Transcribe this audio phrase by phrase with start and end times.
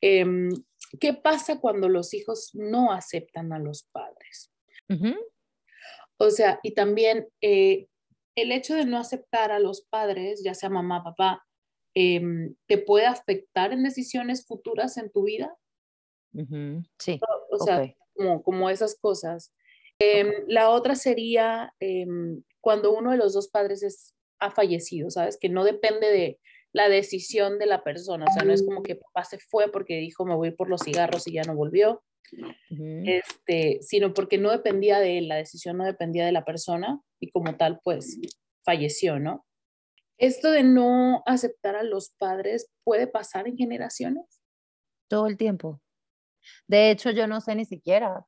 [0.00, 0.50] Em,
[1.00, 4.50] ¿Qué pasa cuando los hijos no aceptan a los padres?
[6.16, 7.88] O sea, y también eh,
[8.34, 11.44] el hecho de no aceptar a los padres, ya sea mamá, papá,
[11.94, 15.56] em, ¿te puede afectar en decisiones futuras en tu vida?
[16.98, 17.20] Sí.
[17.50, 17.94] O, sea,
[18.44, 19.52] como, esas cosas.
[19.98, 21.74] Em, la otra sería
[22.60, 25.36] cuando uno de los dos padres es, ha fallecido, ¿sabes?
[25.38, 26.40] Que no depende de
[26.72, 29.96] la decisión de la persona, o sea, no es como que papá se fue porque
[29.96, 32.02] dijo me voy por los cigarros y ya no volvió,
[33.04, 37.30] este, sino porque no dependía de él, la decisión no dependía de la persona y
[37.30, 38.18] como tal, pues
[38.64, 39.46] falleció, ¿no?
[40.18, 44.42] Esto de no aceptar a los padres puede pasar en generaciones.
[45.08, 45.80] Todo el tiempo.
[46.66, 48.26] De hecho, yo no sé ni siquiera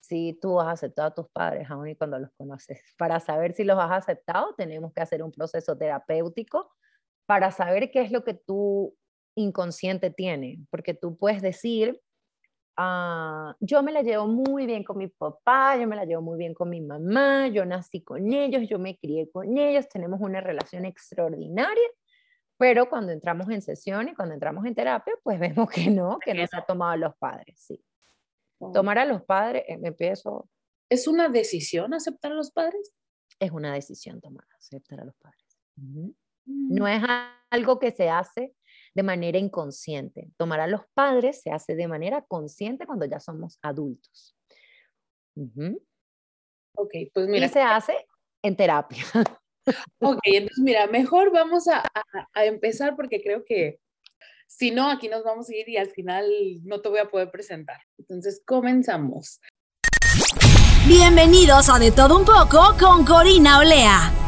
[0.00, 2.80] si tú has aceptado a tus padres aún y cuando los conoces.
[2.96, 6.72] Para saber si los has aceptado, tenemos que hacer un proceso terapéutico
[7.28, 8.96] para saber qué es lo que tu
[9.36, 12.00] inconsciente tiene, porque tú puedes decir,
[12.80, 16.38] Ah, yo me la llevo muy bien con mi papá, yo me la llevo muy
[16.38, 20.40] bien con mi mamá, yo nací con ellos, yo me crié con ellos, tenemos una
[20.40, 21.88] relación extraordinaria,
[22.56, 26.34] pero cuando entramos en sesión y cuando entramos en terapia, pues vemos que no, que
[26.34, 27.84] no se ha tomado a los padres, sí.
[28.72, 30.48] Tomar a los padres, me empiezo...
[30.88, 32.92] ¿Es una decisión aceptar a los padres?
[33.40, 35.58] Es una decisión tomar, aceptar a los padres.
[36.48, 36.88] No mm.
[36.88, 37.02] es
[37.50, 38.54] algo que se hace
[38.94, 40.28] de manera inconsciente.
[40.36, 44.36] Tomar a los padres se hace de manera consciente cuando ya somos adultos.
[46.74, 47.46] Ok, pues mira.
[47.46, 48.06] Y se hace
[48.42, 49.04] en terapia.
[50.00, 51.84] Ok, entonces mira, mejor vamos a,
[52.32, 53.80] a, empezar porque creo que
[54.46, 56.26] si no, aquí nos vamos a ir y al final
[56.64, 57.76] no te voy a poder presentar.
[57.98, 59.40] Entonces, comenzamos.
[60.86, 64.27] Bienvenidos a De Todo Un Poco con Corina Olea.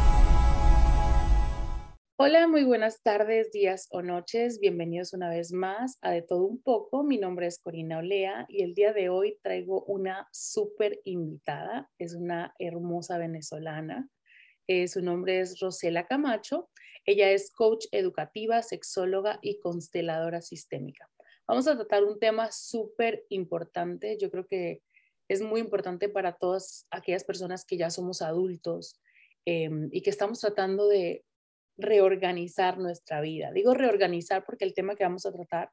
[2.23, 4.61] Hola, muy buenas tardes, días o noches.
[4.61, 7.03] Bienvenidos una vez más a De Todo Un Poco.
[7.03, 11.91] Mi nombre es Corina Olea y el día de hoy traigo una súper invitada.
[11.97, 14.07] Es una hermosa venezolana.
[14.67, 16.69] Eh, su nombre es Rosela Camacho.
[17.07, 21.09] Ella es coach educativa, sexóloga y consteladora sistémica.
[21.49, 24.19] Vamos a tratar un tema súper importante.
[24.21, 24.83] Yo creo que
[25.27, 29.01] es muy importante para todas aquellas personas que ya somos adultos
[29.47, 31.25] em, y que estamos tratando de
[31.77, 33.53] reorganizar nuestra vida.
[33.53, 35.71] Digo reorganizar porque el tema que vamos a tratar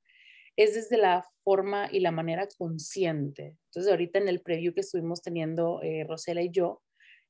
[0.56, 3.56] es desde la forma y la manera consciente.
[3.66, 6.82] Entonces, ahorita en el preview que estuvimos teniendo eh, Rosela y yo,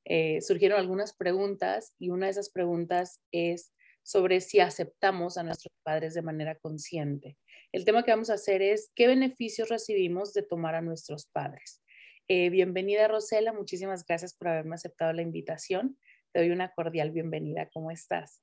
[0.04, 5.74] eh, surgieron algunas preguntas y una de esas preguntas es sobre si aceptamos a nuestros
[5.82, 7.36] padres de manera consciente.
[7.72, 11.82] El tema que vamos a hacer es qué beneficios recibimos de tomar a nuestros padres.
[12.26, 15.98] Eh, bienvenida Rosela, muchísimas gracias por haberme aceptado la invitación.
[16.32, 17.68] Te doy una cordial bienvenida.
[17.70, 18.42] ¿Cómo estás?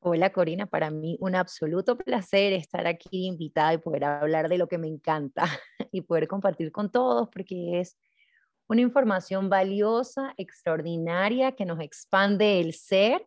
[0.00, 4.68] Hola Corina, para mí un absoluto placer estar aquí invitada y poder hablar de lo
[4.68, 5.44] que me encanta
[5.92, 7.98] y poder compartir con todos porque es
[8.68, 13.26] una información valiosa, extraordinaria, que nos expande el ser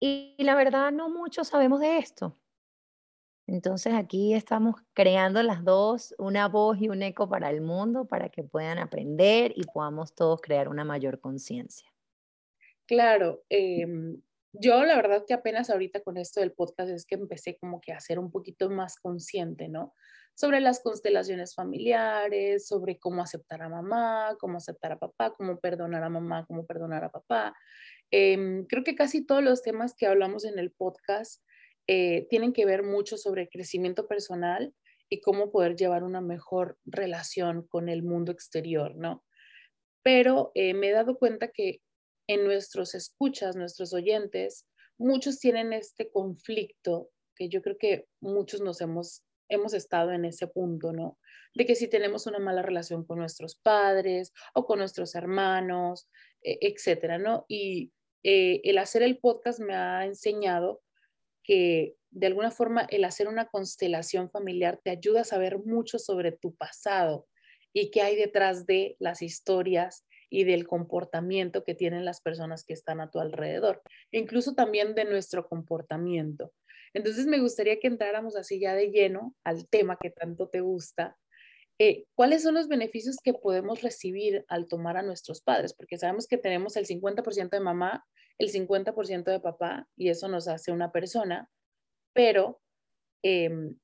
[0.00, 2.36] y la verdad no mucho sabemos de esto.
[3.46, 8.28] Entonces aquí estamos creando las dos, una voz y un eco para el mundo, para
[8.30, 11.88] que puedan aprender y podamos todos crear una mayor conciencia.
[12.86, 14.20] Claro, em,
[14.52, 17.92] yo la verdad que apenas ahorita con esto del podcast es que empecé como que
[17.92, 19.94] a ser un poquito más consciente, ¿no?
[20.34, 26.02] Sobre las constelaciones familiares, sobre cómo aceptar a mamá, cómo aceptar a papá, cómo perdonar
[26.02, 27.54] a mamá, cómo perdonar a papá.
[28.10, 31.42] Em, creo que casi todos los temas que hablamos en el podcast
[31.86, 34.74] eh, tienen que ver mucho sobre crecimiento personal
[35.10, 39.24] y cómo poder llevar una mejor relación con el mundo exterior, ¿no?
[40.02, 41.80] Pero eh, me he dado cuenta que
[42.28, 44.66] en nuestros escuchas, nuestros oyentes,
[44.98, 50.46] muchos tienen este conflicto que yo creo que muchos nos hemos, hemos estado en ese
[50.46, 51.18] punto, ¿no?
[51.54, 56.08] De que si tenemos una mala relación con nuestros padres o con nuestros hermanos,
[56.42, 57.46] e, etcétera, ¿no?
[57.48, 57.92] Y
[58.24, 60.82] eh, el hacer el podcast me ha enseñado
[61.42, 66.32] que de alguna forma el hacer una constelación familiar te ayuda a saber mucho sobre
[66.32, 67.26] tu pasado
[67.72, 72.72] y qué hay detrás de las historias y del comportamiento que tienen las personas que
[72.72, 76.52] están a tu alrededor, incluso también de nuestro comportamiento.
[76.94, 81.16] Entonces me gustaría que entráramos así ya de lleno al tema que tanto te gusta.
[81.78, 85.74] Eh, ¿Cuáles son los beneficios que podemos recibir al tomar a nuestros padres?
[85.74, 88.04] Porque sabemos que tenemos el 50% de mamá,
[88.38, 91.48] el 50% de papá, y eso nos hace una persona,
[92.14, 92.60] pero
[93.22, 93.76] em,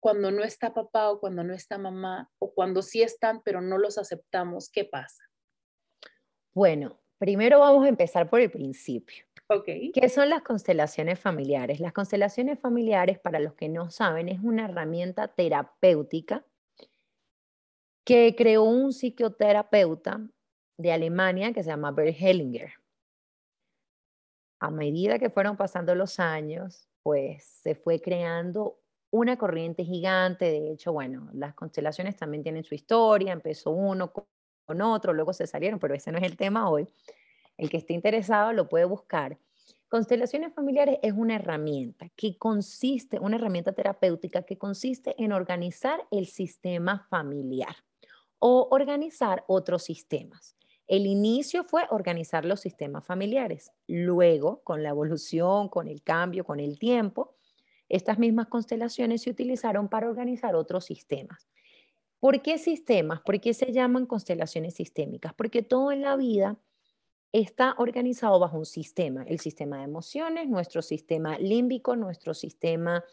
[0.00, 3.78] cuando no está papá o cuando no está mamá, o cuando sí están, pero no
[3.78, 5.27] los aceptamos, ¿qué pasa?
[6.54, 9.24] Bueno, primero vamos a empezar por el principio.
[9.50, 9.92] Okay.
[9.92, 11.80] ¿Qué son las constelaciones familiares?
[11.80, 16.44] Las constelaciones familiares, para los que no saben, es una herramienta terapéutica
[18.04, 20.20] que creó un psicoterapeuta
[20.78, 22.72] de Alemania que se llama Bert Hellinger.
[24.60, 28.80] A medida que fueron pasando los años, pues se fue creando
[29.10, 30.46] una corriente gigante.
[30.46, 33.32] De hecho, bueno, las constelaciones también tienen su historia.
[33.32, 34.12] Empezó uno
[34.68, 36.86] con otro, luego se salieron, pero ese no es el tema hoy.
[37.56, 39.38] El que esté interesado lo puede buscar.
[39.88, 46.26] Constelaciones familiares es una herramienta que consiste, una herramienta terapéutica que consiste en organizar el
[46.26, 47.74] sistema familiar
[48.38, 50.54] o organizar otros sistemas.
[50.86, 53.72] El inicio fue organizar los sistemas familiares.
[53.86, 57.34] Luego, con la evolución, con el cambio, con el tiempo,
[57.88, 61.48] estas mismas constelaciones se utilizaron para organizar otros sistemas.
[62.20, 63.20] ¿Por qué sistemas?
[63.20, 65.34] ¿Por qué se llaman constelaciones sistémicas?
[65.34, 66.58] Porque todo en la vida
[67.32, 73.04] está organizado bajo un sistema, el sistema de emociones, nuestro sistema límbico, nuestro sistema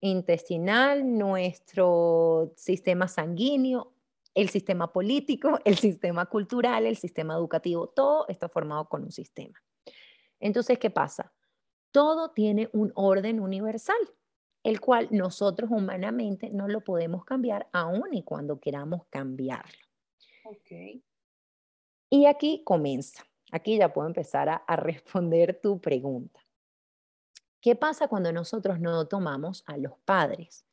[0.00, 3.92] intestinal, nuestro sistema sanguíneo,
[4.34, 9.62] el sistema político, el sistema cultural, el sistema educativo, todo está formado con un sistema.
[10.38, 11.32] Entonces, ¿qué pasa?
[11.90, 13.96] Todo tiene un orden universal,
[14.66, 19.86] el cual nosotros humanamente no lo podemos cambiar aún y cuando queramos cambiarlo.
[20.44, 21.02] Okay.
[22.10, 23.24] Y aquí comienza.
[23.52, 26.40] Aquí ya puedo empezar a, a responder tu pregunta.
[27.60, 30.66] ¿Qué pasa cuando nosotros no tomamos a los padres?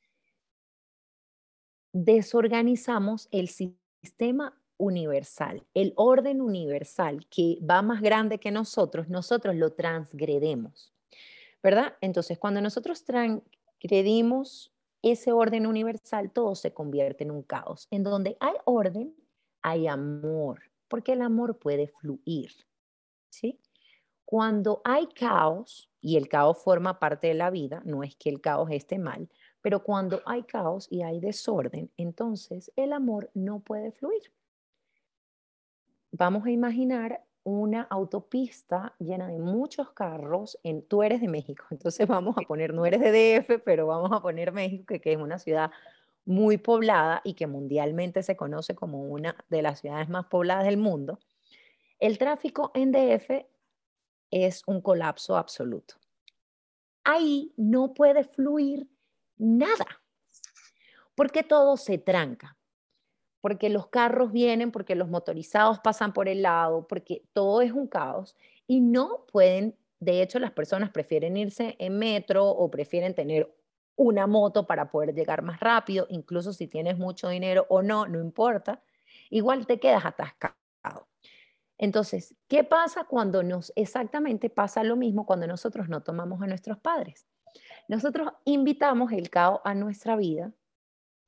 [1.94, 9.72] desorganizamos el sistema universal, el orden universal que va más grande que nosotros, nosotros lo
[9.74, 10.92] transgredemos,
[11.62, 11.96] ¿verdad?
[12.02, 13.06] Entonces, cuando nosotros
[13.84, 14.72] transgredimos
[15.02, 17.88] ese orden universal, todo se convierte en un caos.
[17.92, 19.14] En donde hay orden,
[19.62, 22.52] hay amor, porque el amor puede fluir,
[23.30, 23.60] ¿sí?
[24.26, 28.40] Cuando hay caos, y el caos forma parte de la vida, no es que el
[28.40, 29.30] caos esté mal,
[29.62, 34.34] pero cuando hay caos y hay desorden, entonces el amor no puede fluir.
[36.12, 40.58] Vamos a imaginar una autopista llena de muchos carros.
[40.64, 44.12] En, tú eres de México, entonces vamos a poner, no eres de DF, pero vamos
[44.12, 45.72] a poner México, que, que es una ciudad
[46.26, 50.78] muy poblada y que mundialmente se conoce como una de las ciudades más pobladas del
[50.78, 51.20] mundo.
[52.00, 53.46] El tráfico en DF
[54.32, 55.96] es un colapso absoluto.
[57.04, 58.90] Ahí no puede fluir
[59.38, 59.86] nada,
[61.16, 62.58] porque todo se tranca,
[63.44, 67.88] porque los carros vienen, porque los motorizados pasan por el lado, porque todo es un
[67.88, 68.38] caos
[68.68, 73.54] y no pueden, de hecho las personas prefieren irse en metro o prefieren tener
[73.98, 78.22] una moto para poder llegar más rápido, incluso si tienes mucho dinero o no, no
[78.22, 78.82] importa,
[79.30, 81.10] igual te quedas atascado.
[81.78, 86.78] Entonces, ¿qué pasa cuando nos exactamente pasa lo mismo cuando nosotros no tomamos a nuestros
[86.78, 87.28] padres?
[87.90, 90.54] Nosotros invitamos el caos a nuestra vida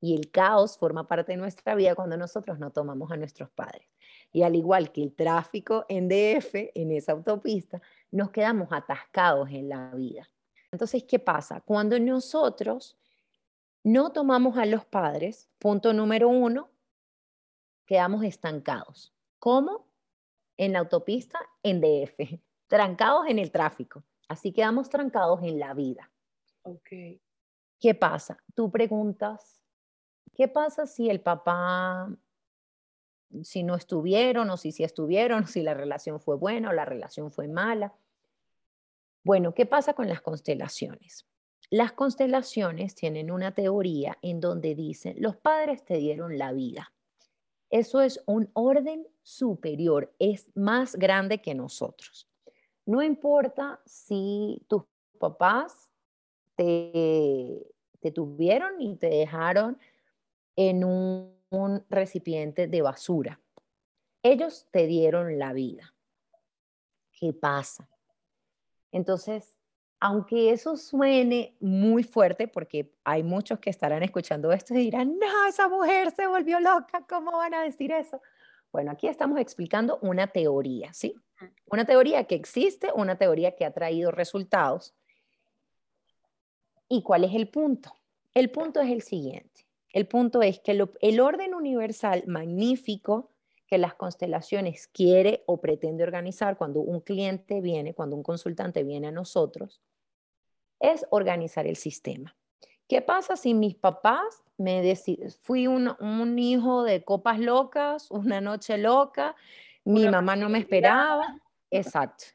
[0.06, 3.88] y el caos forma parte de nuestra vida cuando nosotros no tomamos a nuestros padres.
[4.32, 7.82] Y al igual que el tráfico en DF, en esa autopista,
[8.12, 10.30] nos quedamos atascados en la vida.
[10.72, 11.60] Entonces, ¿qué pasa?
[11.62, 13.00] Cuando nosotros
[13.84, 16.70] no tomamos a los padres, punto número uno,
[17.88, 19.12] quedamos estancados.
[19.40, 19.88] ¿Cómo?
[20.56, 24.04] En la autopista, en DF, trancados en el tráfico.
[24.28, 26.12] Así quedamos trancados en la vida.
[26.62, 26.90] Ok.
[27.80, 28.38] ¿Qué pasa?
[28.54, 29.65] Tú preguntas,
[30.36, 32.10] ¿qué pasa si el papá,
[33.42, 37.32] si no estuvieron o si sí estuvieron, si la relación fue buena o la relación
[37.32, 37.94] fue mala?
[39.24, 41.26] Bueno, ¿qué pasa con las constelaciones?
[41.72, 46.94] Las constelaciones tienen una teoría en donde dicen, los padres te dieron la vida.
[47.72, 52.30] Eso es un orden superior, es más grande que nosotros.
[52.86, 54.84] No importa si tus
[55.18, 55.90] papás
[56.56, 57.66] te,
[58.14, 59.80] tuvieron y te dejaron
[60.56, 63.40] en un, un recipiente de basura.
[64.24, 65.94] Ellos te dieron la vida.
[67.12, 67.88] ¿Qué pasa?
[68.92, 69.56] Entonces,
[70.00, 75.48] aunque eso suene muy fuerte, porque hay muchos que estarán escuchando esto y dirán, no,
[75.48, 78.22] esa mujer se volvió loca, ¿cómo van a decir eso?
[78.72, 81.16] Bueno, aquí estamos explicando una teoría, ¿sí?
[81.68, 84.94] Una teoría que existe, una teoría que ha traído resultados
[86.88, 87.96] ¿Y cuál es el punto?
[88.34, 89.55] El punto es el siguiente.
[89.96, 93.32] El punto es que el orden universal magnífico
[93.66, 99.08] que las constelaciones quiere o pretende organizar cuando un cliente viene, cuando un consultante viene
[99.08, 99.82] a nosotros,
[100.82, 102.36] es organizar el sistema.
[102.90, 108.42] ¿Qué pasa si mis papás me deciden, fui un, un, hijo de copas locas, una
[108.42, 109.34] noche loca,
[109.86, 111.40] mi mamá no me esperaba,
[111.72, 112.26] exacto,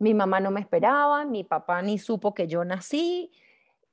[0.00, 3.30] mi mamá no me esperaba, mi papá ni supo que yo nací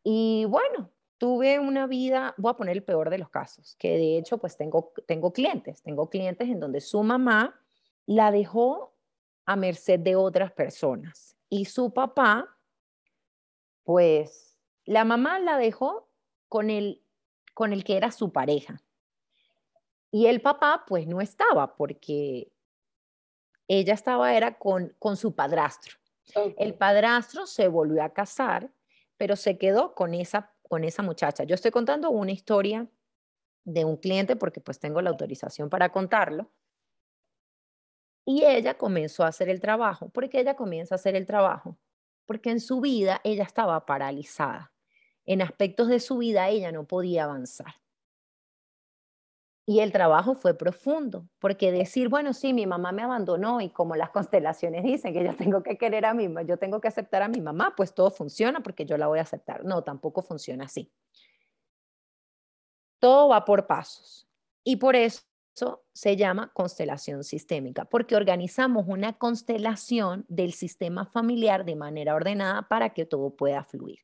[0.04, 0.90] y bueno,
[1.22, 4.58] tuve una vida, voy a poner el peor de los casos, que de hecho pues
[4.58, 7.62] tengo, tengo clientes, tengo clientes en donde su mamá
[8.08, 8.96] la dejó
[9.46, 12.58] a merced de otras personas y su papá
[13.84, 16.10] pues la mamá la dejó
[16.48, 17.04] con el,
[17.54, 18.82] con el que era su pareja.
[20.10, 22.51] Y el papá pues no estaba porque
[23.68, 25.98] ella estaba era con, con su padrastro.
[26.58, 28.72] El padrastro se volvió a casar,
[29.18, 31.44] pero se quedó con esa con esa muchacha.
[31.44, 32.88] Yo estoy contando una historia
[33.66, 36.50] de un cliente porque pues tengo la autorización para contarlo.
[38.25, 40.08] Y ella comenzó a hacer el trabajo.
[40.08, 41.78] ¿Por qué ella comienza a hacer el trabajo?
[42.25, 44.72] Porque en su vida ella estaba paralizada.
[45.25, 47.81] En aspectos de su vida ella no podía avanzar.
[49.65, 53.96] Y el trabajo fue profundo, porque decir, bueno, sí, mi mamá me abandonó y como
[53.96, 57.22] las constelaciones dicen que yo tengo que querer a mi mamá, yo tengo que aceptar
[57.22, 59.63] a mi mamá, pues todo funciona porque yo la voy a aceptar.
[59.63, 60.91] No, tampoco funciona así.
[63.00, 64.27] Todo va por pasos.
[64.63, 65.24] Y por eso
[65.94, 72.94] se llama constelación sistémica, porque organizamos una constelación del sistema familiar de manera ordenada para
[72.94, 74.00] que todo pueda fluir.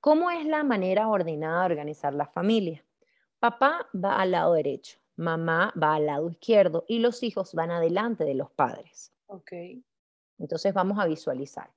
[0.00, 2.84] ¿Cómo es la manera ordenada de organizar la familia?
[3.40, 8.24] Papá va al lado derecho, mamá va al lado izquierdo y los hijos van adelante
[8.24, 9.12] de los padres.
[9.28, 9.52] Ok.
[10.38, 11.70] Entonces vamos a visualizar.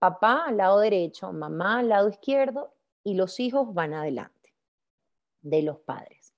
[0.00, 2.74] Papá al lado derecho, mamá al lado izquierdo
[3.04, 4.54] y los hijos van adelante
[5.40, 6.34] de los padres.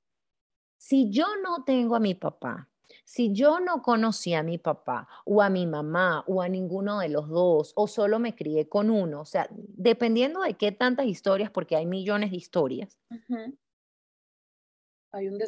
[0.76, 2.68] Si yo no tengo a mi papá,
[3.04, 7.08] si yo no conocí a mi papá o a mi mamá o a ninguno de
[7.08, 11.50] los dos o solo me crié con uno, o sea, dependiendo de qué tantas historias,
[11.50, 12.98] porque hay millones de historias,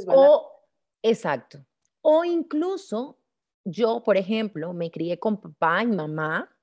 [0.08, 0.50] O,
[1.02, 1.64] exacto.
[2.00, 3.18] O incluso
[3.64, 6.56] yo, por ejemplo, me crié con papá y mamá,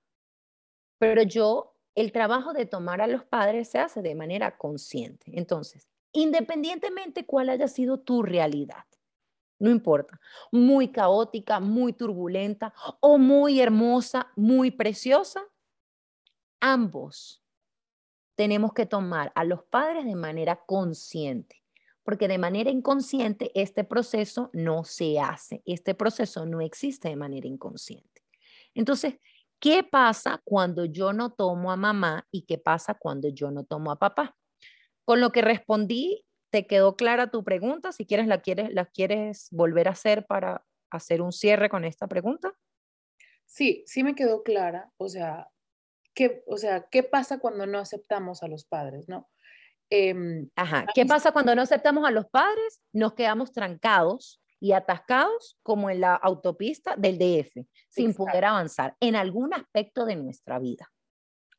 [0.97, 5.31] pero yo, el trabajo de tomar a los padres se hace de manera consciente.
[5.33, 8.85] Entonces, independientemente cuál haya sido tu realidad,
[9.59, 10.19] no importa,
[10.51, 15.41] muy caótica, muy turbulenta o muy hermosa, muy preciosa,
[16.61, 17.43] ambos
[18.35, 21.61] tenemos que tomar a los padres de manera consciente
[22.09, 27.47] porque de manera inconsciente este proceso no se hace, este proceso no existe de manera
[27.47, 28.23] inconsciente.
[28.73, 29.19] Entonces,
[29.59, 33.91] ¿qué pasa cuando yo no tomo a mamá y qué pasa cuando yo no tomo
[33.91, 34.35] a papá?
[35.05, 37.91] Con lo que respondí, ¿te quedó clara tu pregunta?
[37.91, 42.57] Si quieres, la quieres, quieres volver a hacer para hacer un cierre con esta pregunta.
[43.45, 44.91] Sí, sí me quedó clara.
[44.97, 45.51] O sea,
[46.15, 49.29] ¿qué, o sea, ¿qué pasa cuando no aceptamos a los padres, no?
[49.89, 50.85] Em, Ajá.
[50.93, 52.81] ¿Qué pasa cuando no aceptamos a los padres?
[52.93, 59.15] Nos quedamos trancados y atascados como en la autopista del DF, sin poder avanzar en
[59.15, 60.91] algún aspecto de nuestra vida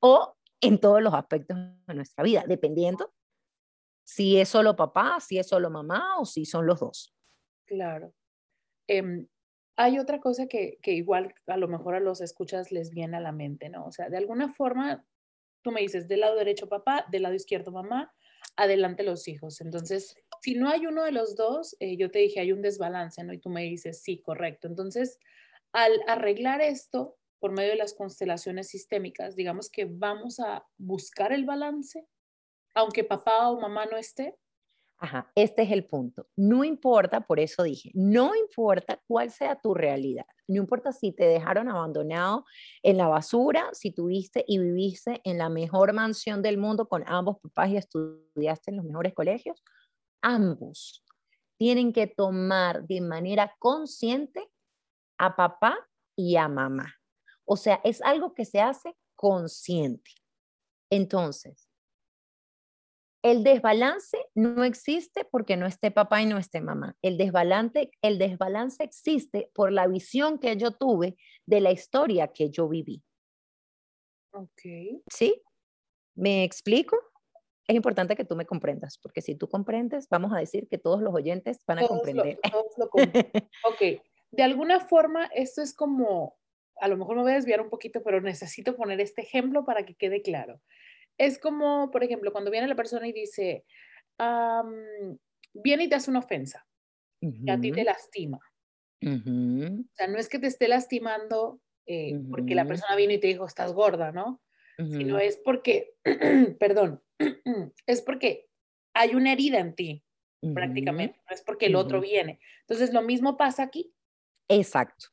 [0.01, 1.57] o en todos los aspectos
[1.87, 3.13] de nuestra vida, dependiendo
[4.05, 7.15] si es solo papá, si es solo mamá o si son los dos.
[7.67, 8.13] Claro.
[8.89, 9.27] Em,
[9.77, 13.21] hay otra cosa que, que, igual a lo mejor a los escuchas les viene a
[13.21, 13.87] la mente, ¿no?
[13.87, 15.05] O sea, de alguna forma,
[15.63, 18.13] tú me dices, del lado derecho papá, del lado izquierdo mamá,
[18.61, 19.61] adelante los hijos.
[19.61, 23.25] Entonces, si no hay uno de los dos, eh, yo te dije, hay un desbalance,
[23.25, 23.33] ¿no?
[23.33, 24.69] Y tú me dices, sí, correcto.
[24.69, 25.19] Entonces,
[25.73, 31.47] al arreglar esto por medio de las constelaciones sistémicas, digamos que vamos a buscar el
[31.47, 32.07] balance,
[32.75, 34.37] aunque papá o mamá no esté.
[35.35, 36.27] Este es el punto.
[36.37, 41.25] No importa, por eso dije, no importa cuál sea tu realidad, no importa si te
[41.25, 42.45] dejaron abandonado
[42.83, 47.39] en la basura, si tuviste y viviste en la mejor mansión del mundo con ambos
[47.41, 49.63] papás y estudiaste en los mejores colegios,
[50.21, 51.03] ambos
[51.57, 54.51] tienen que tomar de manera consciente
[55.19, 55.79] a papá
[56.17, 56.95] y a mamá.
[57.47, 60.11] O sea, es algo que se hace consciente.
[60.91, 61.70] Entonces,
[63.23, 66.97] el desbalance no existe porque no esté papá y no esté mamá.
[67.03, 72.51] El desbalance, el desbalance existe por la visión que yo tuve de la historia que
[72.51, 73.03] yo viví.
[74.33, 75.03] Ok.
[75.13, 75.43] ¿Sí?
[76.15, 76.99] ¿Me explico?
[77.67, 81.03] Es importante que tú me comprendas, porque si tú comprendes, vamos a decir que todos
[81.03, 82.39] los oyentes van a comprender.
[82.51, 82.91] todos lo
[83.65, 84.03] ok.
[84.33, 86.37] De alguna forma, esto es como,
[86.81, 89.85] a lo mejor me voy a desviar un poquito, pero necesito poner este ejemplo para
[89.85, 90.61] que quede claro.
[91.21, 93.67] Es como, por ejemplo, cuando viene la persona y dice,
[95.53, 96.67] viene y te hace una ofensa,
[97.21, 98.41] y a ti te lastima.
[99.03, 103.27] O sea, no es que te esté lastimando eh, porque la persona vino y te
[103.27, 104.41] dijo, estás gorda, ¿no?
[104.79, 105.93] Sino es porque,
[106.59, 107.03] perdón,
[107.87, 108.49] es porque
[108.95, 110.03] hay una herida en ti,
[110.55, 112.41] prácticamente, no es porque el otro viene.
[112.63, 113.93] Entonces, lo mismo pasa aquí.
[114.49, 115.09] Exacto.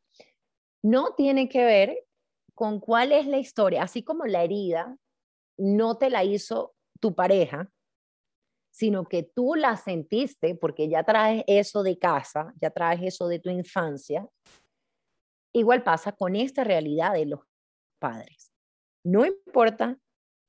[0.82, 2.06] No tiene que ver
[2.54, 4.98] con cuál es la historia, así como la herida
[5.58, 7.72] no te la hizo tu pareja,
[8.72, 13.40] sino que tú la sentiste porque ya traes eso de casa, ya traes eso de
[13.40, 14.28] tu infancia.
[15.54, 17.40] Igual pasa con esta realidad de los
[18.00, 18.52] padres.
[19.04, 19.98] No importa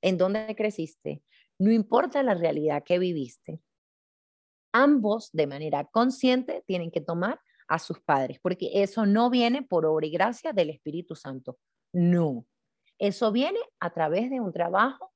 [0.03, 1.23] en dónde creciste,
[1.59, 3.61] no importa la realidad que viviste,
[4.73, 9.85] ambos de manera consciente tienen que tomar a sus padres, porque eso no viene por
[9.87, 11.59] obra y gracia del Espíritu Santo.
[11.93, 12.47] No,
[12.99, 15.13] eso viene a través de un trabajo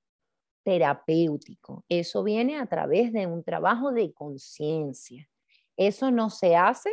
[0.65, 5.29] terapéutico, eso viene a través de un trabajo de conciencia.
[5.77, 6.91] Eso no se hace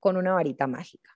[0.00, 1.10] con una varita mágica.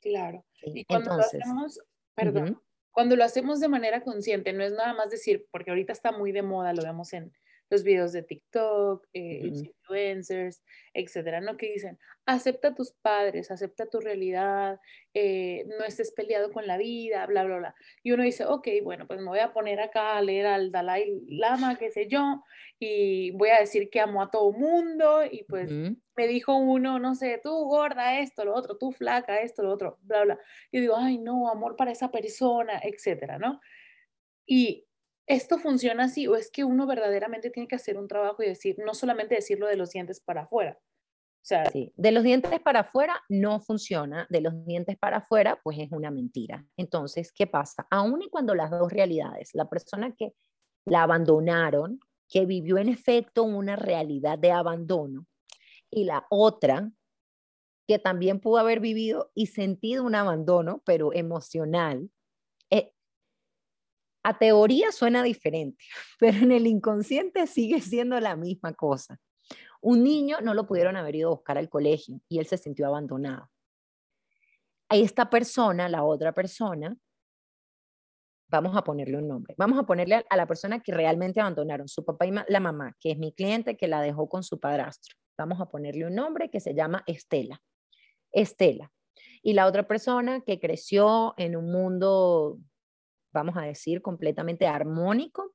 [0.00, 0.44] Claro.
[0.62, 1.80] Y cuando lo hacemos,
[2.14, 6.12] perdón, cuando lo hacemos de manera consciente, no es nada más decir, porque ahorita está
[6.12, 7.32] muy de moda, lo vemos en
[7.68, 10.62] los videos de TikTok, eh, influencers,
[10.94, 11.56] etcétera, ¿no?
[11.56, 14.78] Que dicen, acepta a tus padres, acepta tu realidad,
[15.14, 17.74] eh, no estés peleado con la vida, bla, bla, bla.
[18.02, 21.22] Y uno dice, ok, bueno, pues me voy a poner acá a leer al Dalai
[21.26, 22.42] Lama, qué sé yo,
[22.78, 27.14] y voy a decir que amo a todo mundo, y pues me dijo uno, no
[27.14, 30.38] sé, tú gorda, esto, lo otro, tú flaca, esto, lo otro, bla, bla.
[30.70, 33.60] Y digo, ay, no, amor para esa persona, etcétera, ¿no?
[34.46, 34.85] Y
[35.26, 38.76] ¿esto funciona así o es que uno verdaderamente tiene que hacer un trabajo y decir,
[38.78, 40.78] no solamente decirlo de los dientes para afuera?
[40.80, 45.60] O sea, sí, de los dientes para afuera no funciona, de los dientes para afuera
[45.62, 46.66] pues es una mentira.
[46.76, 47.86] Entonces, ¿qué pasa?
[47.90, 50.34] Aún y cuando las dos realidades, la persona que
[50.84, 55.26] la abandonaron, que vivió en efecto una realidad de abandono,
[55.90, 56.90] y la otra
[57.86, 62.10] que también pudo haber vivido y sentido un abandono, pero emocional,
[64.26, 65.84] a teoría suena diferente,
[66.18, 69.18] pero en el inconsciente sigue siendo la misma cosa.
[69.80, 72.86] Un niño no lo pudieron haber ido a buscar al colegio y él se sintió
[72.88, 73.48] abandonado.
[74.88, 76.96] A esta persona, la otra persona,
[78.48, 79.54] vamos a ponerle un nombre.
[79.56, 83.12] Vamos a ponerle a, la persona que realmente abandonaron, su papá y la mamá, que
[83.12, 85.14] es mi cliente que la dejó con su padrastro.
[85.38, 87.62] Vamos a ponerle un nombre que se llama Estela.
[88.32, 88.90] Estela.
[89.42, 92.58] Y la otra persona que creció en un mundo
[93.36, 95.54] vamos a decir, completamente armónico.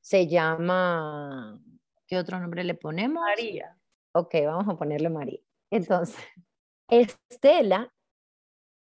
[0.00, 1.60] Se llama,
[2.06, 3.22] ¿qué otro nombre le ponemos?
[3.22, 3.76] María.
[4.12, 5.40] Ok, vamos a ponerle María.
[5.70, 6.16] Entonces,
[6.88, 7.92] Estela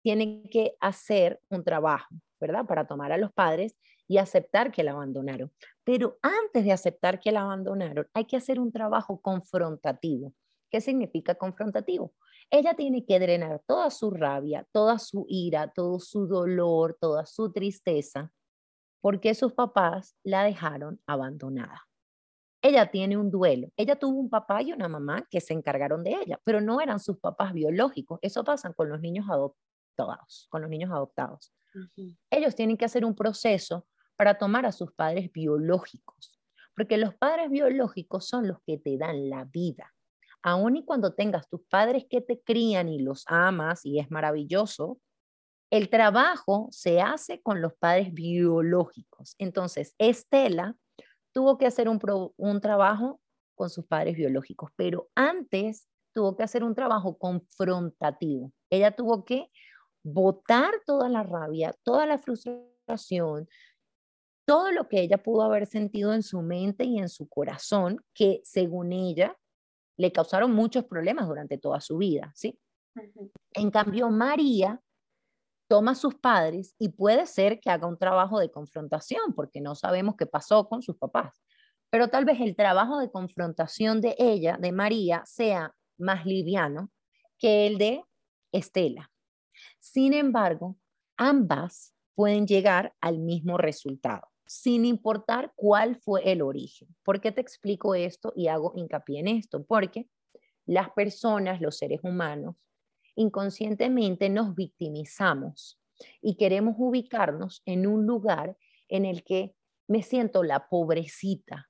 [0.04, 2.66] tiene que hacer un trabajo, ¿verdad?
[2.66, 3.76] Para tomar a los padres
[4.08, 5.52] y aceptar que la abandonaron.
[5.84, 10.34] Pero antes de aceptar que la abandonaron, hay que hacer un trabajo confrontativo.
[10.70, 12.14] ¿Qué significa confrontativo?
[12.52, 17.52] Ella tiene que drenar toda su rabia, toda su ira, todo su dolor, toda su
[17.52, 18.32] tristeza,
[19.00, 21.88] porque sus papás la dejaron abandonada.
[22.62, 23.70] Ella tiene un duelo.
[23.78, 27.00] Ella tuvo un papá y una mamá que se encargaron de ella, pero no eran
[27.00, 28.20] sus papás biológicos.
[28.22, 31.54] Eso pasa con los niños adoptados, con los niños adoptados.
[32.30, 33.88] Ellos tienen que hacer un proceso
[34.18, 36.38] para tomar a sus padres biológicos,
[36.76, 39.92] porque los padres biológicos son los que te dan la vida
[40.44, 45.00] aun y cuando tengas tus padres que te crían y los amas y es maravilloso,
[45.72, 49.36] el trabajo se hace con los padres biológicos.
[49.38, 50.76] Entonces, Estela
[51.34, 52.00] tuvo que hacer un,
[52.38, 53.22] un trabajo
[53.56, 58.52] con sus padres biológicos, pero antes tuvo que hacer un trabajo confrontativo.
[58.70, 59.50] Ella tuvo que
[60.04, 63.48] botar toda la rabia, toda la frustración,
[64.46, 68.42] todo lo que ella pudo haber sentido en su mente y en su corazón, que
[68.44, 69.38] según ella
[69.98, 72.60] le causaron muchos problemas durante toda su vida, ¿sí?
[73.54, 74.82] En cambio, María
[75.68, 79.76] toma a sus padres y puede ser que haga un trabajo de confrontación, porque no
[79.76, 81.42] sabemos qué pasó con sus papás.
[81.90, 86.90] Pero tal vez el trabajo de confrontación de ella, de María, sea más liviano
[87.38, 88.04] que el de
[88.52, 89.12] Estela.
[89.80, 90.78] Sin embargo,
[91.18, 96.90] ambas pueden llegar al mismo resultado sin importar cuál fue el origen.
[97.04, 99.64] ¿Por qué te explico esto y hago hincapié en esto?
[99.64, 100.10] Porque
[100.66, 102.58] las personas, los seres humanos,
[103.16, 105.80] inconscientemente nos victimizamos
[106.22, 108.58] y queremos ubicarnos en un lugar
[108.90, 109.56] en el que
[109.88, 111.70] me siento la pobrecita,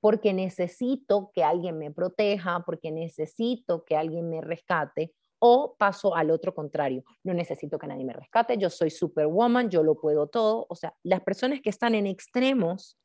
[0.00, 6.30] porque necesito que alguien me proteja, porque necesito que alguien me rescate, o paso al
[6.30, 7.04] otro contrario.
[7.22, 10.66] No necesito que nadie me rescate, yo soy superwoman, yo lo puedo todo.
[10.68, 12.98] O sea, las personas que están en extremos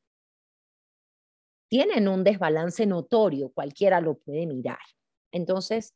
[1.70, 4.80] tienen un desbalance notorio, cualquiera lo puede mirar.
[5.32, 5.96] Entonces,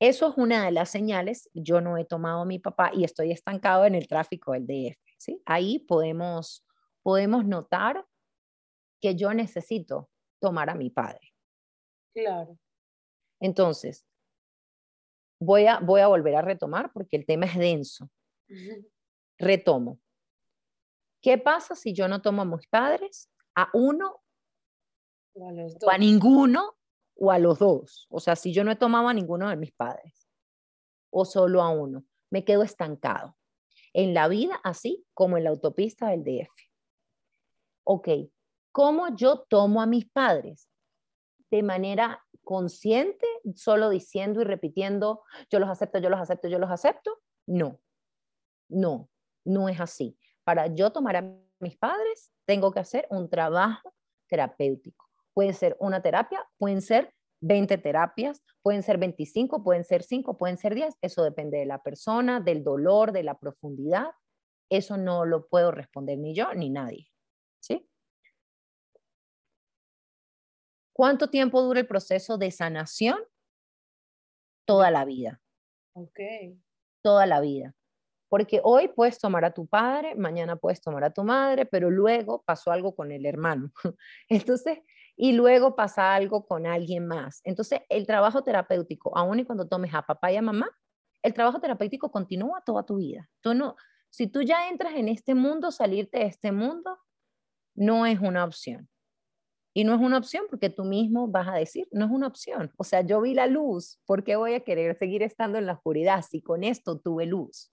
[0.00, 1.50] eso es una de las señales.
[1.52, 4.98] Yo no he tomado a mi papá y estoy estancado en el tráfico del DF.
[5.18, 5.42] ¿sí?
[5.44, 6.64] Ahí podemos,
[7.02, 8.06] podemos notar
[9.00, 10.08] que yo necesito
[10.40, 11.34] tomar a mi padre.
[12.14, 12.58] Claro.
[13.40, 14.06] Entonces,
[15.40, 18.08] voy a, voy a volver a retomar porque el tema es denso.
[19.38, 19.98] Retomo.
[21.22, 23.30] ¿Qué pasa si yo no tomo a mis padres?
[23.56, 24.22] A uno
[25.34, 26.76] o a, los o a ninguno
[27.14, 28.06] o a los dos.
[28.10, 30.28] O sea, si yo no he tomado a ninguno de mis padres
[31.10, 33.36] o solo a uno, me quedo estancado.
[33.92, 36.52] En la vida, así como en la autopista del DF.
[37.84, 38.08] Ok,
[38.72, 40.68] ¿cómo yo tomo a mis padres?
[41.50, 46.68] De manera consciente, solo diciendo y repitiendo, yo los acepto, yo los acepto, yo los
[46.68, 47.20] acepto.
[47.46, 47.78] No,
[48.68, 49.08] no,
[49.44, 50.18] no es así.
[50.42, 53.94] Para yo tomar a mis padres, tengo que hacer un trabajo
[54.28, 55.06] terapéutico.
[55.32, 60.58] Puede ser una terapia, pueden ser 20 terapias, pueden ser 25, pueden ser 5, pueden
[60.58, 60.96] ser 10.
[61.02, 64.08] Eso depende de la persona, del dolor, de la profundidad.
[64.68, 67.12] Eso no lo puedo responder ni yo ni nadie.
[67.60, 67.88] ¿Sí?
[71.00, 73.16] ¿Cuánto tiempo dura el proceso de sanación?
[74.66, 75.40] Toda la vida.
[75.94, 76.20] Ok.
[77.02, 77.74] Toda la vida.
[78.28, 82.42] Porque hoy puedes tomar a tu padre, mañana puedes tomar a tu madre, pero luego
[82.42, 83.72] pasó algo con el hermano.
[84.28, 84.80] Entonces,
[85.16, 87.40] y luego pasa algo con alguien más.
[87.44, 90.68] Entonces, el trabajo terapéutico, aun y cuando tomes a papá y a mamá,
[91.22, 93.26] el trabajo terapéutico continúa toda tu vida.
[93.40, 93.74] Tú no,
[94.10, 96.98] si tú ya entras en este mundo, salirte de este mundo
[97.74, 98.90] no es una opción.
[99.72, 102.72] Y no es una opción porque tú mismo vas a decir, no es una opción.
[102.76, 105.74] O sea, yo vi la luz, ¿por qué voy a querer seguir estando en la
[105.74, 107.70] oscuridad si con esto tuve luz?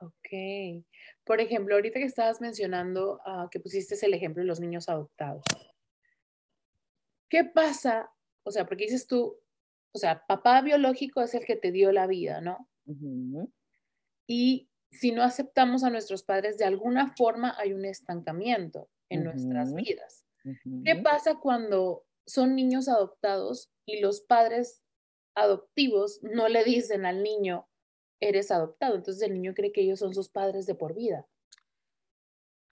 [0.00, 0.84] Ok.
[1.24, 5.42] Por ejemplo, ahorita que estabas mencionando ah, que pusiste el ejemplo de los niños adoptados.
[7.28, 8.10] ¿Qué pasa?
[8.44, 9.40] O sea, porque dices tú,
[9.92, 12.68] o sea, papá biológico es el que te dio la vida, ¿no?
[14.26, 19.74] Y si no aceptamos a nuestros padres, de alguna forma hay un estancamiento en nuestras
[19.74, 20.23] vidas.
[20.84, 24.82] ¿Qué pasa cuando son niños adoptados y los padres
[25.34, 27.66] adoptivos no le dicen al niño,
[28.20, 28.96] eres adoptado.
[28.96, 31.26] Entonces el niño cree que ellos son sus padres de por vida.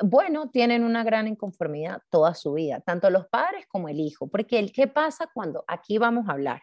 [0.01, 4.59] Bueno, tienen una gran inconformidad toda su vida, tanto los padres como el hijo, porque
[4.59, 6.63] el qué pasa cuando aquí vamos a hablar.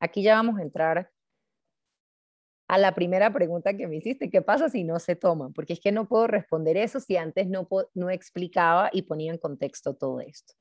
[0.00, 1.10] Aquí ya vamos a entrar
[2.68, 5.52] a la primera pregunta que me hiciste, ¿qué pasa si no se toman?
[5.52, 9.38] Porque es que no puedo responder eso si antes no, no explicaba y ponía en
[9.38, 10.54] contexto todo esto.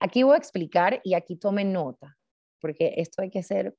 [0.00, 2.18] Aquí voy a explicar y aquí tomen nota,
[2.60, 3.74] porque esto hay que ser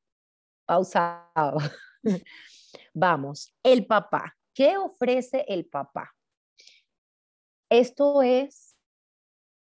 [0.65, 1.57] pausado.
[2.93, 4.35] Vamos, el papá.
[4.53, 6.15] ¿Qué ofrece el papá?
[7.69, 8.74] Esto es,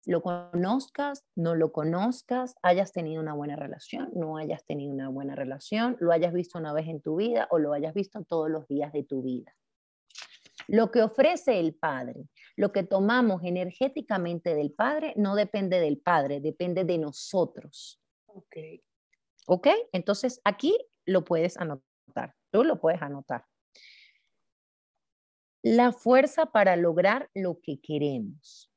[0.07, 5.35] lo conozcas, no lo conozcas, hayas tenido una buena relación, no hayas tenido una buena
[5.35, 8.67] relación, lo hayas visto una vez en tu vida o lo hayas visto todos los
[8.69, 9.55] días de tu vida.
[10.69, 16.40] Lo que ofrece el Padre, lo que tomamos energéticamente del Padre, no depende del Padre,
[16.40, 18.01] depende de nosotros.
[18.27, 18.57] Ok.
[19.47, 19.69] ¿Ok?
[19.93, 23.45] Entonces aquí lo puedes anotar Tú lo puedes anotar.
[25.62, 28.71] La fuerza para lograr lo que queremos.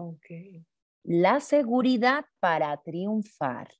[0.00, 0.26] Ok.
[1.02, 3.74] La seguridad para triunfar.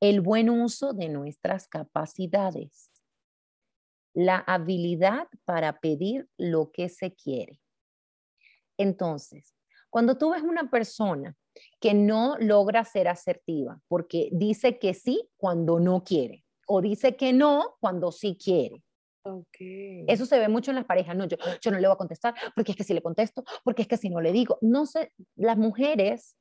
[0.00, 2.90] El buen uso de nuestras capacidades.
[4.14, 7.60] La habilidad para pedir lo que se quiere.
[8.78, 9.54] Entonces,
[9.90, 11.36] cuando tú ves una persona
[11.78, 17.34] que no logra ser asertiva porque dice que sí cuando no quiere o dice que
[17.34, 18.82] no cuando sí quiere.
[19.26, 20.04] Okay.
[20.06, 21.16] Eso se ve mucho en las parejas.
[21.16, 23.82] No, yo, yo no le voy a contestar porque es que si le contesto, porque
[23.82, 24.58] es que si no le digo.
[24.60, 26.36] No sé, las mujeres,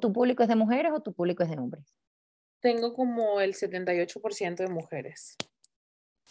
[0.00, 1.96] ¿tu público es de mujeres o tu público es de hombres?
[2.60, 5.36] Tengo como el 78% de mujeres.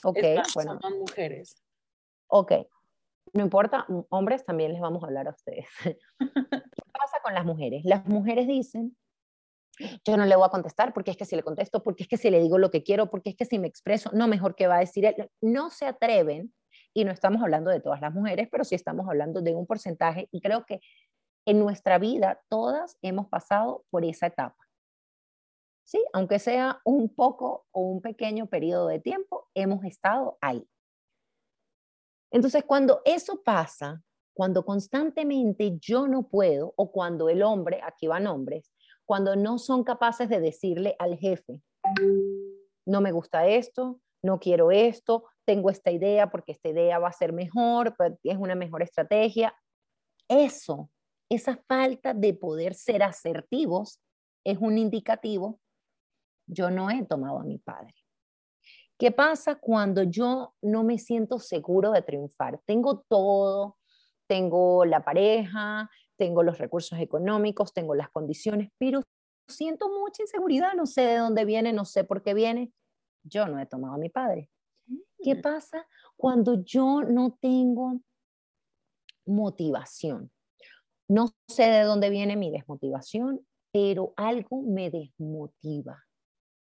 [0.03, 0.19] Ok,
[0.55, 0.79] bueno.
[0.81, 1.61] Son mujeres.
[2.27, 2.53] Ok,
[3.33, 5.65] no importa, hombres también les vamos a hablar a ustedes.
[5.83, 7.83] ¿Qué pasa con las mujeres?
[7.85, 8.97] Las mujeres dicen,
[10.05, 12.17] yo no le voy a contestar porque es que si le contesto, porque es que
[12.17, 14.67] si le digo lo que quiero, porque es que si me expreso, no, mejor que
[14.67, 15.29] va a decir él.
[15.41, 16.53] No se atreven,
[16.93, 20.27] y no estamos hablando de todas las mujeres, pero sí estamos hablando de un porcentaje,
[20.31, 20.81] y creo que
[21.45, 24.57] en nuestra vida todas hemos pasado por esa etapa.
[25.83, 30.67] Sí, aunque sea un poco o un pequeño periodo de tiempo, hemos estado ahí.
[32.31, 38.27] Entonces, cuando eso pasa, cuando constantemente yo no puedo, o cuando el hombre, aquí van
[38.27, 38.73] hombres,
[39.07, 41.61] cuando no son capaces de decirle al jefe,
[42.85, 47.13] no me gusta esto, no quiero esto, tengo esta idea porque esta idea va a
[47.13, 49.55] ser mejor, pues, es una mejor estrategia.
[50.27, 50.89] Eso,
[51.29, 54.01] esa falta de poder ser asertivos
[54.43, 55.61] es un indicativo,
[56.45, 57.95] yo no he tomado a mi padre.
[58.99, 62.59] ¿Qué pasa cuando yo no me siento seguro de triunfar?
[62.65, 63.77] Tengo todo,
[64.27, 69.03] tengo la pareja, tengo los recursos económicos, tengo las condiciones, pero
[69.47, 72.71] siento mucha inseguridad, no sé de dónde viene, no sé por qué viene.
[73.23, 74.49] Yo no he tomado a mi padre.
[75.23, 75.41] ¿Qué mm.
[75.41, 77.99] pasa cuando yo no tengo
[79.25, 80.31] motivación?
[81.09, 86.03] No sé de dónde viene mi desmotivación, pero algo me desmotiva.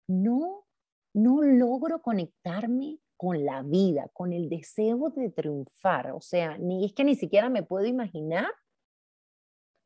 [0.08, 0.66] No,
[1.14, 6.12] no logro conectarme con la vida, con el deseo de triunfar.
[6.12, 8.50] O sea, ni es que ni siquiera me puedo imaginar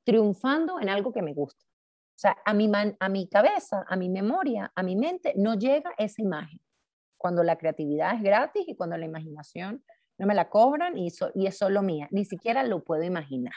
[0.04, 1.66] triunfando en algo que me gusta.
[1.66, 5.94] O sea, a mi, a mi cabeza, a mi memoria, a mi mente, no llega
[5.98, 6.60] esa imagen.
[7.18, 9.84] Cuando la creatividad es gratis y cuando la imaginación
[10.18, 13.54] no me la cobran y, y es solo mía, ni siquiera lo puedo imaginar.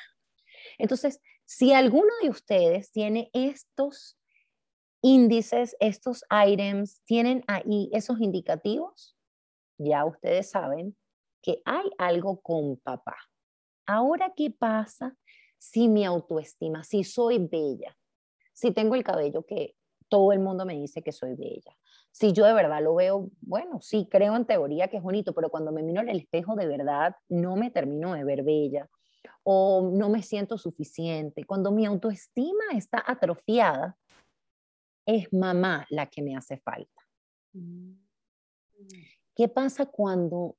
[0.79, 4.19] Entonces, si alguno de ustedes tiene estos
[5.03, 9.17] índices, estos items, tienen ahí esos indicativos,
[9.79, 10.97] ya ustedes saben
[11.43, 13.17] que hay algo con papá.
[13.87, 15.15] Ahora, ¿qué pasa
[15.59, 17.97] si mi autoestima, si soy bella,
[18.53, 19.75] si tengo el cabello que
[20.09, 21.77] todo el mundo me dice que soy bella,
[22.13, 25.51] si yo de verdad lo veo, bueno, sí creo en teoría que es bonito, pero
[25.51, 28.89] cuando me miro en el espejo de verdad no me termino de ver bella
[29.43, 31.45] o no me siento suficiente.
[31.45, 33.97] Cuando mi autoestima está atrofiada,
[35.05, 37.03] es mamá la que me hace falta.
[37.53, 37.93] Mm.
[39.35, 40.57] ¿Qué pasa cuando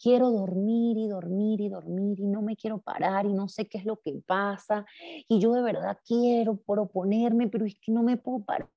[0.00, 3.78] quiero dormir y dormir y dormir y no me quiero parar y no sé qué
[3.78, 4.84] es lo que pasa
[5.28, 8.68] y yo de verdad quiero proponerme, pero es que no me puedo parar.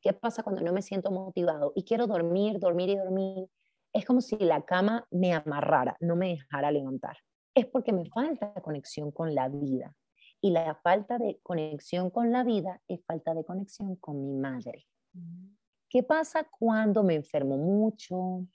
[0.00, 3.48] ¿Qué pasa cuando no me siento motivado y quiero dormir, dormir y dormir?
[3.92, 7.16] Es como si la cama me amarrara, no me dejara levantar.
[7.54, 9.94] Es porque me falta conexión con la vida.
[10.40, 14.86] Y la falta de conexión con la vida es falta de conexión con mi madre.
[15.12, 15.54] Mm.
[15.88, 18.46] ¿Qué pasa cuando me enfermo mucho?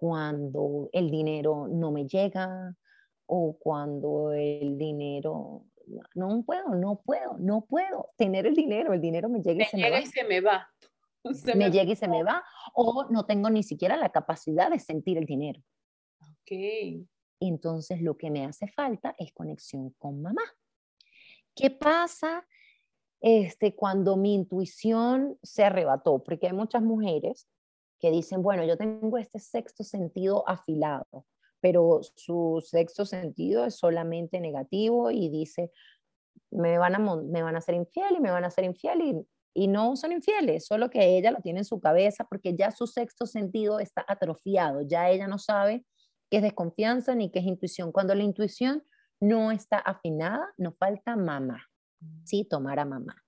[0.00, 2.74] Cuando el dinero no me llega
[3.26, 5.66] o cuando el dinero
[6.14, 9.76] no puedo, no puedo, no puedo tener el dinero, el dinero me llega y se
[9.76, 10.00] me va.
[10.00, 10.66] y se me va.
[11.54, 15.18] me, llega y se me va o no tengo ni siquiera la capacidad de sentir
[15.18, 15.60] el dinero.
[16.22, 17.06] Ok.
[17.38, 20.44] Entonces lo que me hace falta es conexión con mamá.
[21.54, 22.46] ¿Qué pasa
[23.20, 26.24] este, cuando mi intuición se arrebató?
[26.24, 27.50] Porque hay muchas mujeres
[28.00, 31.26] que dicen, bueno, yo tengo este sexto sentido afilado,
[31.60, 35.70] pero su sexto sentido es solamente negativo y dice,
[36.50, 39.26] me van a, me van a ser infiel y me van a ser infiel y,
[39.54, 42.86] y no son infieles, solo que ella lo tiene en su cabeza porque ya su
[42.86, 45.84] sexto sentido está atrofiado, ya ella no sabe
[46.30, 47.92] qué es desconfianza ni qué es intuición.
[47.92, 48.82] Cuando la intuición
[49.20, 51.66] no está afinada, nos falta mamá,
[52.24, 52.44] ¿sí?
[52.44, 53.22] Tomar a mamá.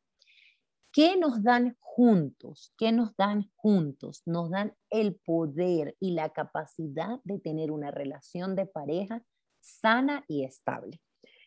[0.93, 2.75] ¿Qué nos dan juntos?
[2.77, 4.23] ¿Qué nos dan juntos?
[4.27, 9.23] Nos dan el poder y la capacidad de tener una relación de pareja
[9.61, 11.01] sana y estable.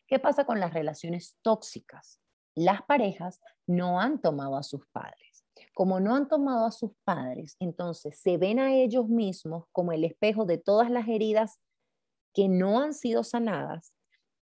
[0.08, 2.20] ¿Qué pasa con las relaciones tóxicas?
[2.56, 5.46] Las parejas no han tomado a sus padres.
[5.76, 10.06] Como no han tomado a sus padres, entonces se ven a ellos mismos como el
[10.06, 11.60] espejo de todas las heridas
[12.34, 13.94] que no han sido sanadas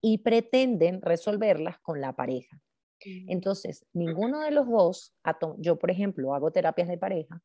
[0.02, 2.62] y pretenden resolverlas con la pareja.
[3.06, 5.14] Entonces, ninguno de los dos,
[5.58, 7.42] yo por ejemplo hago terapias de pareja,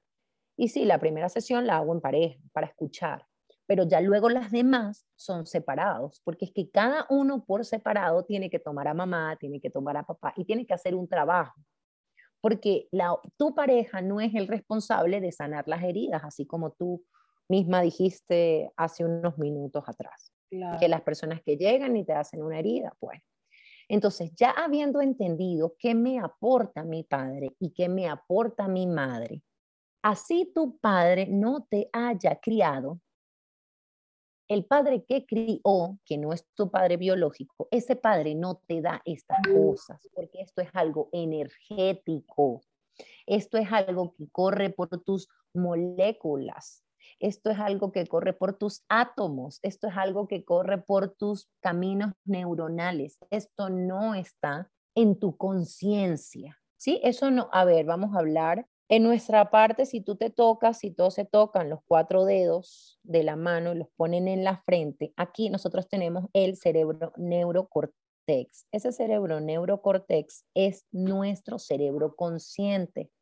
[0.57, 3.27] y sí, la primera sesión la hago en pareja, para escuchar,
[3.67, 8.51] pero ya luego las demás son separados, porque es que cada uno por separado tiene
[8.51, 11.55] que tomar a mamá, tiene que tomar a papá y tiene que hacer un trabajo,
[12.41, 17.05] porque la, tu pareja no es el responsable de sanar las heridas, así como tú
[17.49, 20.33] misma dijiste hace unos minutos atrás,
[20.79, 23.21] que las personas que llegan y te hacen una herida, pues
[23.91, 29.43] entonces, ya habiendo entendido qué me aporta mi padre y qué me aporta mi madre,
[30.01, 33.01] así tu padre no te haya criado,
[34.47, 39.03] el padre que crió, que no es tu padre biológico, ese padre no te da
[39.05, 42.61] estas cosas, porque esto es algo energético.
[43.27, 46.85] Esto es algo que corre por tus moléculas.
[47.19, 51.49] Esto es algo que corre por tus átomos, esto es algo que corre por tus
[51.61, 53.19] caminos neuronales.
[53.31, 56.59] Esto no está en tu conciencia.
[56.77, 57.01] ¿Sí?
[57.03, 58.67] Eso no, a ver, vamos a hablar.
[58.89, 63.23] En nuestra parte, si tú te tocas, si todos se tocan los cuatro dedos de
[63.23, 68.67] la mano y los ponen en la frente, aquí nosotros tenemos el cerebro neurocórtex.
[68.73, 73.13] Ese cerebro neurocórtex es nuestro cerebro consciente.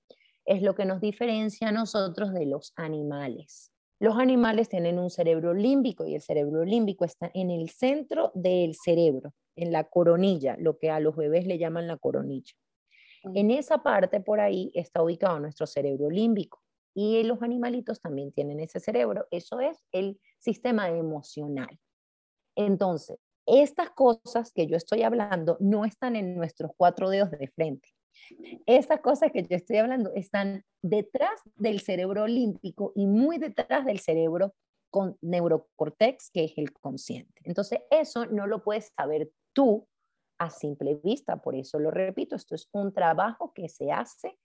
[0.49, 3.71] Es lo que nos diferencia a nosotros de los animales.
[4.01, 8.75] Los animales tienen un cerebro límbico y el cerebro límbico está en el centro del
[8.75, 12.55] cerebro, en la coronilla, lo que a los bebés le llaman la coronilla.
[13.35, 16.63] En esa parte por ahí está ubicado nuestro cerebro límbico
[16.95, 19.27] y los animalitos también tienen ese cerebro.
[19.31, 21.79] Eso es el sistema emocional.
[22.57, 27.91] Entonces, estas cosas que yo estoy hablando no están en nuestros cuatro dedos de frente.
[28.67, 34.01] Estas cosas que yo estoy hablando están detrás del cerebro olímpico y muy detrás del
[34.01, 34.55] cerebro
[34.91, 37.41] con neurocortex, que es el consciente.
[37.45, 39.87] Entonces, eso no lo puedes saber tú
[40.39, 41.43] a simple vista.
[41.43, 44.39] Por eso lo repito, esto es un trabajo que se hace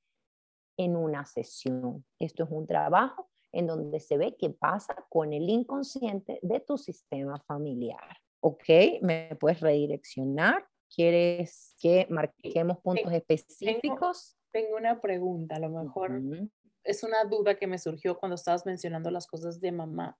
[0.77, 2.05] en una sesión.
[2.19, 6.77] Esto es un trabajo en donde se ve qué pasa con el inconsciente de tu
[6.77, 8.17] sistema familiar.
[8.41, 8.67] ¿Ok?
[9.01, 10.67] ¿Me puedes redireccionar?
[10.95, 14.37] ¿Quieres que marquemos puntos específicos?
[14.51, 16.21] Tengo, una pregunta, a lo mejor
[16.83, 20.17] es una duda que me surgió cuando estabas mencionando las cosas de mamá.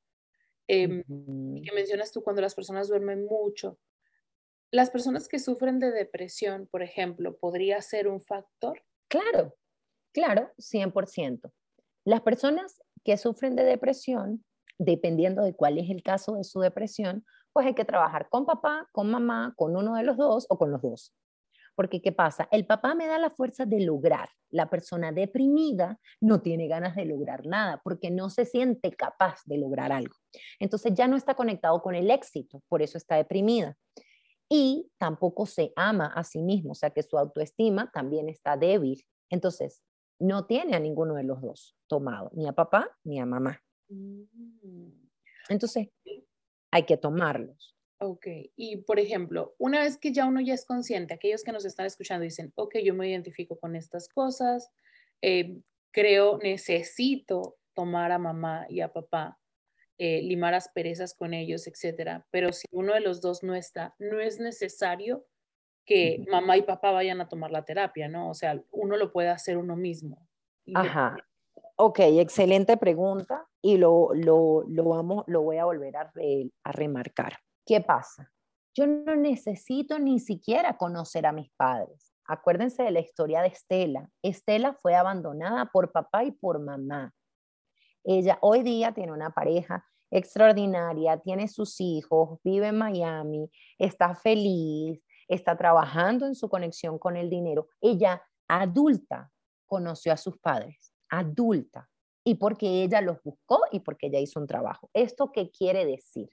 [0.67, 3.77] Eh, que mencionas tú cuando las personas duermen mucho.
[4.71, 8.81] Las personas que sufren de depresión, por ejemplo, ¿podría ser un factor?
[9.07, 9.55] Claro,
[10.11, 11.51] claro, 100%.
[12.05, 14.43] Las personas que sufren de depresión,
[14.79, 18.89] dependiendo de cuál es el caso de su depresión, pues hay que trabajar con papá,
[18.91, 21.13] con mamá, con uno de los dos o con los dos.
[21.75, 22.47] Porque ¿qué pasa?
[22.51, 24.29] El papá me da la fuerza de lograr.
[24.51, 29.57] La persona deprimida no tiene ganas de lograr nada porque no se siente capaz de
[29.57, 30.15] lograr algo.
[30.59, 33.75] Entonces ya no está conectado con el éxito, por eso está deprimida.
[34.49, 39.03] Y tampoco se ama a sí mismo, o sea que su autoestima también está débil.
[39.29, 39.81] Entonces,
[40.19, 43.59] no tiene a ninguno de los dos tomado, ni a papá ni a mamá.
[43.89, 44.23] Mm.
[45.49, 45.89] Entonces,
[46.73, 47.75] hay que tomarlos.
[47.99, 51.65] Ok, y por ejemplo, una vez que ya uno ya es consciente, aquellos que nos
[51.65, 54.71] están escuchando dicen, ok, yo me identifico con estas cosas,
[55.21, 59.39] eh, creo, necesito tomar a mamá y a papá,
[59.99, 64.19] eh, limar asperezas con ellos, etcétera, pero si uno de los dos no está, no
[64.19, 65.25] es necesario
[65.85, 68.29] que mamá y papá vayan a tomar la terapia, ¿no?
[68.29, 70.27] O sea, uno lo puede hacer uno mismo.
[70.73, 71.15] Ajá.
[71.75, 76.11] Ok, excelente pregunta y lo, lo, lo, vamos, lo voy a volver a,
[76.63, 77.37] a remarcar.
[77.65, 78.31] ¿Qué pasa?
[78.75, 82.13] Yo no necesito ni siquiera conocer a mis padres.
[82.25, 84.09] Acuérdense de la historia de Estela.
[84.21, 87.13] Estela fue abandonada por papá y por mamá.
[88.03, 95.01] Ella hoy día tiene una pareja extraordinaria, tiene sus hijos, vive en Miami, está feliz,
[95.27, 97.67] está trabajando en su conexión con el dinero.
[97.81, 99.31] Ella, adulta,
[99.65, 101.89] conoció a sus padres, adulta,
[102.23, 104.89] y porque ella los buscó y porque ella hizo un trabajo.
[104.93, 106.29] ¿Esto qué quiere decir?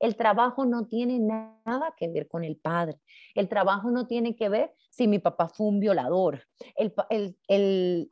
[0.00, 3.00] El trabajo no tiene nada que ver con el padre.
[3.34, 6.42] El trabajo no tiene que ver si mi papá fue un violador.
[6.76, 6.94] El,
[7.48, 8.08] el,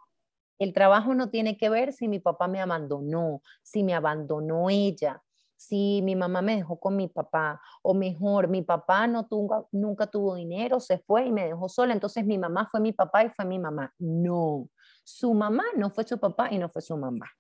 [0.59, 5.23] el trabajo no tiene que ver si mi papá me abandonó, si me abandonó ella,
[5.57, 10.07] si mi mamá me dejó con mi papá, o mejor, mi papá no tuvo, nunca
[10.07, 13.31] tuvo dinero, se fue y me dejó sola, entonces mi mamá fue mi papá y
[13.31, 13.93] fue mi mamá.
[13.99, 14.69] No,
[15.07, 17.31] su mamá no fue su papá y no fue su mamá.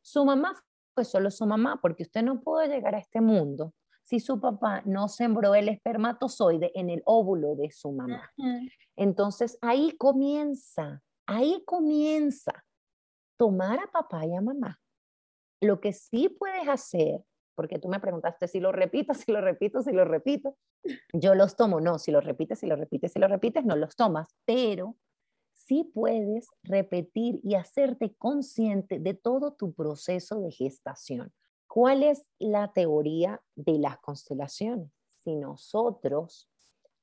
[0.00, 0.54] Su mamá
[0.94, 3.74] fue solo su mamá, porque usted no pudo llegar a este mundo
[4.04, 8.32] si su papá no sembró el espermatozoide en el óvulo de su mamá.
[8.96, 12.64] Entonces ahí comienza, ahí comienza
[13.36, 14.80] tomar a papá y a mamá.
[15.60, 17.22] Lo que sí puedes hacer
[17.54, 20.56] porque tú me preguntaste si lo repito, si lo repito, si lo repito.
[21.12, 23.94] Yo los tomo, no, si lo repites, si lo repites, si lo repites, no los
[23.94, 24.96] tomas, pero
[25.68, 31.30] sí puedes repetir y hacerte consciente de todo tu proceso de gestación.
[31.66, 34.90] ¿Cuál es la teoría de las constelaciones?
[35.22, 36.48] Si nosotros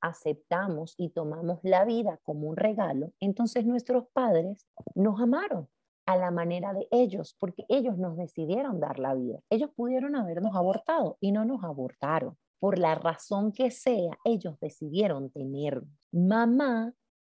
[0.00, 5.68] aceptamos y tomamos la vida como un regalo, entonces nuestros padres nos amaron
[6.04, 9.40] a la manera de ellos, porque ellos nos decidieron dar la vida.
[9.48, 12.36] Ellos pudieron habernos abortado y no nos abortaron.
[12.58, 15.82] Por la razón que sea, ellos decidieron tener.
[16.10, 16.94] Mamá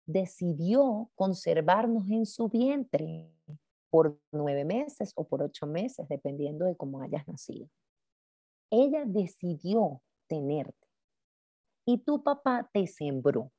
[0.09, 3.31] decidió conservarnos en su vientre
[3.91, 7.69] por nueve meses o por ocho meses, dependiendo de cómo hayas nacido.
[8.71, 10.89] Ella decidió tenerte
[11.85, 13.53] y tu papá te sembró.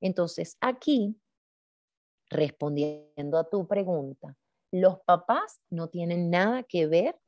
[0.00, 1.20] Entonces, aquí,
[2.30, 4.36] respondiendo a tu pregunta,
[4.70, 7.18] los papás no tienen nada que ver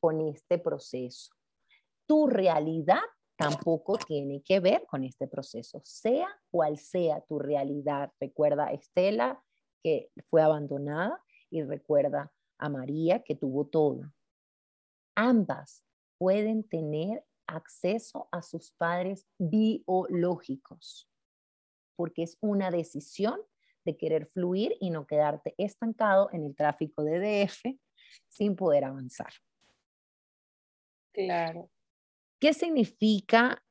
[0.00, 1.32] con este proceso.
[2.06, 3.02] Tu realidad
[3.38, 8.12] tampoco tiene que ver con este proceso, sea cual sea tu realidad.
[8.20, 9.42] Recuerda a Estela
[9.80, 14.12] que fue abandonada y recuerda a María que tuvo todo.
[15.14, 15.84] Ambas
[16.18, 21.08] pueden tener acceso a sus padres biológicos,
[21.96, 23.40] porque es una decisión
[23.84, 27.62] de querer fluir y no quedarte estancado en el tráfico de DF
[28.28, 29.32] sin poder avanzar.
[31.12, 31.70] Claro.
[32.40, 33.64] ¿Qué significa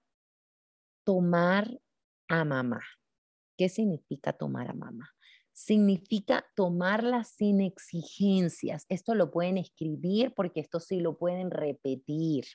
[1.06, 1.80] tomar
[2.28, 2.82] a mamá?
[3.58, 5.10] ¿Qué significa tomar a mamá?
[5.54, 8.86] Significa tomarla sin exigencias.
[8.90, 12.46] Esto lo pueden escribir porque esto sí lo pueden repetir.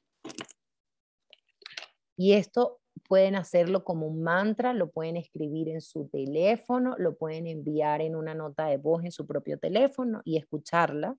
[2.16, 7.46] Y esto pueden hacerlo como un mantra, lo pueden escribir en su teléfono, lo pueden
[7.46, 11.16] enviar en una nota de voz en su propio teléfono y escucharla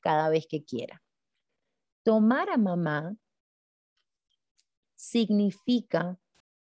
[0.00, 1.02] cada vez que quiera.
[2.02, 3.16] Tomar a mamá
[4.96, 6.18] significa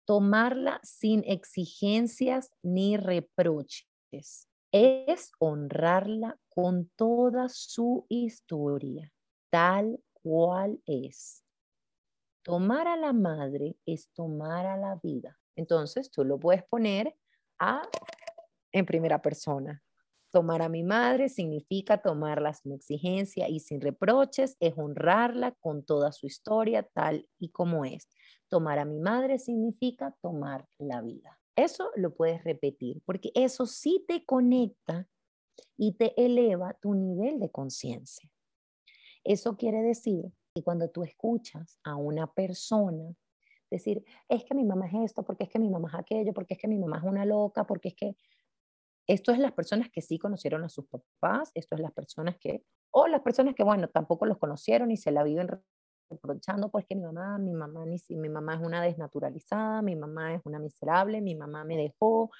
[0.06, 4.48] tomarla sin exigencias ni reproches.
[4.72, 9.12] Es honrarla con toda su historia,
[9.50, 11.44] tal cual es.
[12.44, 15.38] Tomar a la madre es tomar a la vida.
[15.56, 17.16] Entonces tú lo puedes poner
[17.60, 17.82] a,
[18.72, 19.82] en primera persona.
[20.32, 26.14] Tomar a mi madre significa tomarla sin exigencia y sin reproches, es honrarla con toda
[26.14, 28.10] su historia tal y como es.
[28.48, 31.38] Tomar a mi madre significa tomar la vida.
[31.56, 35.08] Eso lo puedes repetir porque eso sí te conecta
[35.78, 38.32] y te eleva tu nivel de conciencia.
[39.26, 43.16] Eso quiere decir y cuando tú escuchas a una persona
[43.70, 46.54] decir, es que mi mamá es esto, porque es que mi mamá es aquello, porque
[46.54, 48.16] es que mi mamá es una loca, porque es que
[49.12, 52.64] esto es las personas que sí conocieron a sus papás, esto es las personas que,
[52.92, 55.50] o las personas que, bueno, tampoco los conocieron y se la viven
[56.10, 60.34] reprochando, pues que mi mamá, mi mamá, si mi mamá es una desnaturalizada, mi mamá
[60.34, 62.32] es una miserable, mi mamá me dejó,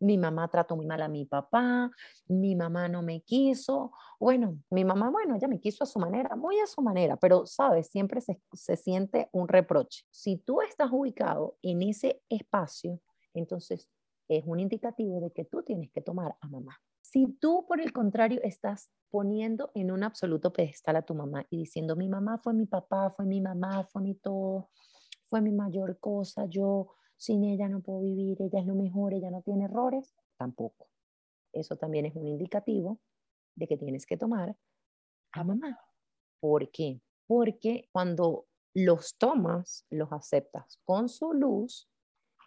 [0.00, 1.92] mi mamá trató muy mal a mi papá,
[2.26, 3.92] mi mamá no me quiso.
[4.18, 7.46] Bueno, mi mamá, bueno, ella me quiso a su manera, muy a su manera, pero,
[7.46, 7.86] ¿sabes?
[7.86, 10.04] Siempre se, se siente un reproche.
[10.10, 13.00] Si tú estás ubicado en ese espacio,
[13.32, 13.88] entonces
[14.28, 16.80] es un indicativo de que tú tienes que tomar a mamá.
[17.00, 21.58] Si tú, por el contrario, estás poniendo en un absoluto pedestal a tu mamá y
[21.58, 24.70] diciendo, mi mamá fue mi papá, fue mi mamá, fue mi todo,
[25.28, 29.30] fue mi mayor cosa, yo sin ella no puedo vivir, ella es lo mejor, ella
[29.30, 30.88] no tiene errores, tampoco.
[31.52, 33.00] Eso también es un indicativo
[33.54, 34.56] de que tienes que tomar
[35.32, 35.80] a mamá.
[36.40, 37.00] ¿Por qué?
[37.26, 41.88] Porque cuando los tomas, los aceptas con su luz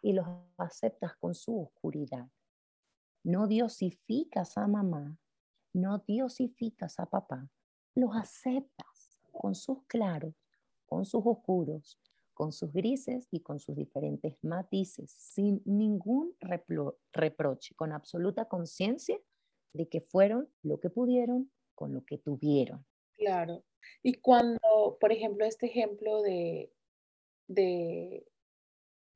[0.01, 0.27] y los
[0.57, 2.29] aceptas con su oscuridad.
[3.23, 5.17] No diosificas a mamá,
[5.73, 7.49] no diosificas a papá,
[7.95, 10.33] los aceptas con sus claros,
[10.85, 11.99] con sus oscuros,
[12.33, 16.35] con sus grises y con sus diferentes matices, sin ningún
[17.11, 19.19] reproche, con absoluta conciencia
[19.73, 22.85] de que fueron lo que pudieron con lo que tuvieron.
[23.17, 23.63] Claro.
[24.03, 26.71] Y cuando, por ejemplo, este ejemplo de,
[27.47, 28.25] de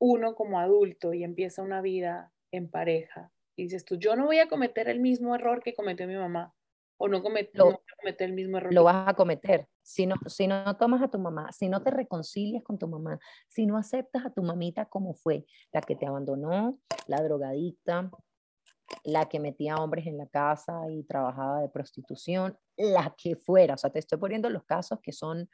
[0.06, 4.40] uno como adulto y empieza una vida en pareja, y dices tú, yo no voy
[4.40, 6.54] a cometer el mismo error que cometió mi mamá,
[6.98, 8.74] o no, comet no voy a cometer el mismo error.
[8.74, 9.66] Lo vas a cometer.
[9.82, 13.18] Si no, si no tomas a tu mamá, si no te reconcilias con tu mamá,
[13.48, 18.12] si no aceptas a tu mamita como fue, la que te abandonó, la drogadicta,
[19.06, 23.78] la que metía hombres en la casa y trabajaba de prostitución, la que fuera, o
[23.78, 25.50] sea, te estoy poniendo los casos que son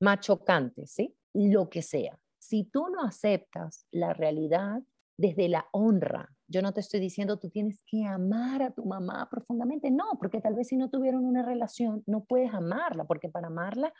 [0.00, 1.14] más chocantes, ¿sí?
[1.34, 2.18] Lo que sea.
[2.50, 4.82] Si tú no aceptas la realidad
[5.16, 9.28] desde la honra, yo no te estoy diciendo tú tienes que amar a tu mamá
[9.30, 13.46] profundamente, no, porque tal vez si no tuvieron una relación no puedes amarla, porque para
[13.46, 13.94] amarla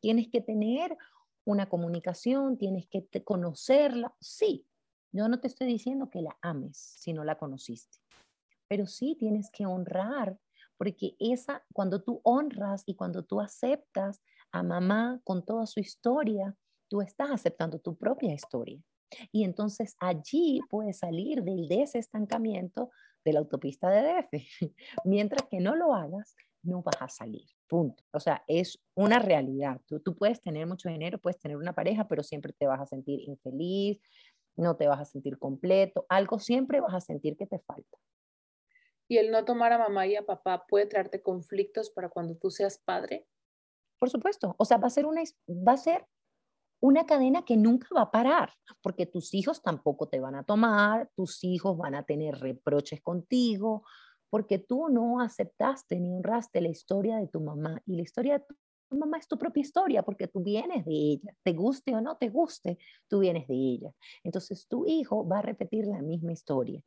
[0.00, 0.98] tienes que tener
[1.46, 4.14] una comunicación, tienes que conocerla.
[4.20, 4.66] Sí,
[5.10, 7.96] yo no te estoy diciendo que la ames si no la conociste,
[8.68, 10.38] pero sí tienes que honrar,
[10.76, 14.20] porque esa, cuando tú honras y cuando tú aceptas
[14.52, 16.54] a mamá con toda su historia,
[16.88, 18.80] tú estás aceptando tu propia historia.
[19.32, 22.90] Y entonces allí puedes salir del desestancamiento
[23.24, 24.44] de la autopista de DF.
[25.04, 27.46] Mientras que no lo hagas, no vas a salir.
[27.68, 28.02] Punto.
[28.12, 29.80] O sea, es una realidad.
[29.86, 32.86] Tú, tú puedes tener mucho dinero, puedes tener una pareja, pero siempre te vas a
[32.86, 34.00] sentir infeliz,
[34.56, 37.98] no te vas a sentir completo, algo siempre vas a sentir que te falta.
[39.08, 42.50] ¿Y el no tomar a mamá y a papá puede traerte conflictos para cuando tú
[42.50, 43.26] seas padre?
[43.98, 46.06] Por supuesto, o sea, va a ser una va a ser
[46.84, 51.08] una cadena que nunca va a parar, porque tus hijos tampoco te van a tomar,
[51.16, 53.84] tus hijos van a tener reproches contigo,
[54.28, 57.80] porque tú no aceptaste ni honraste la historia de tu mamá.
[57.86, 58.44] Y la historia de
[58.90, 62.18] tu mamá es tu propia historia, porque tú vienes de ella, te guste o no
[62.18, 62.76] te guste,
[63.08, 63.90] tú vienes de ella.
[64.22, 66.82] Entonces tu hijo va a repetir la misma historia.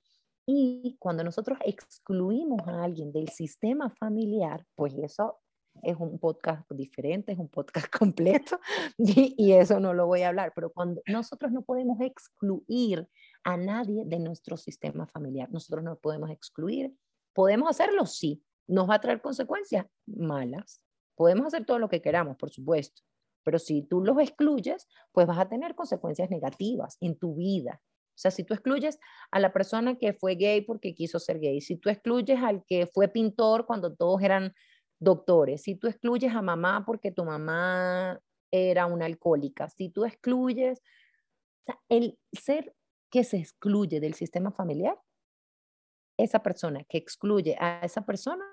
[0.45, 5.39] Y cuando nosotros excluimos a alguien del sistema familiar, pues eso
[5.83, 8.59] es un podcast diferente, es un podcast completo
[8.97, 13.07] y, eso no lo voy a hablar, pero cuando nosotros no podemos excluir
[13.43, 16.93] a nadie de nuestro sistema familiar, nosotros no podemos excluir,
[17.33, 20.81] podemos hacerlo, sí, nos va a traer consecuencias malas,
[21.15, 23.01] podemos hacer todo lo que queramos, por supuesto,
[23.43, 27.81] pero si tú los excluyes, pues vas a tener consecuencias negativas en tu vida.
[28.17, 28.99] O sea, si tú excluyes
[29.29, 32.87] a la persona que fue gay porque quiso ser gay, si tú excluyes al que
[32.87, 34.55] fue pintor cuando todos eran
[34.99, 38.19] doctores, si tú excluyes a mamá porque tu mamá
[38.51, 40.81] era una alcohólica, si tú excluyes,
[41.89, 42.75] el ser
[43.09, 44.99] que se excluye del sistema familiar,
[46.17, 48.45] esa persona que excluye a esa persona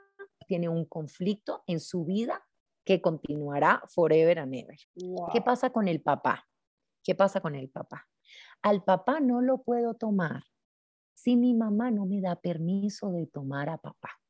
[0.47, 2.47] tiene un conflicto en su vida
[2.85, 4.77] que continuará forever and ever.
[5.33, 6.47] ¿Qué pasa con el papá?
[7.03, 8.07] ¿Qué pasa con el papá?
[8.63, 10.45] Al papá no lo puedo tomar
[11.15, 14.21] si mi mamá no me da permiso de tomar a papá.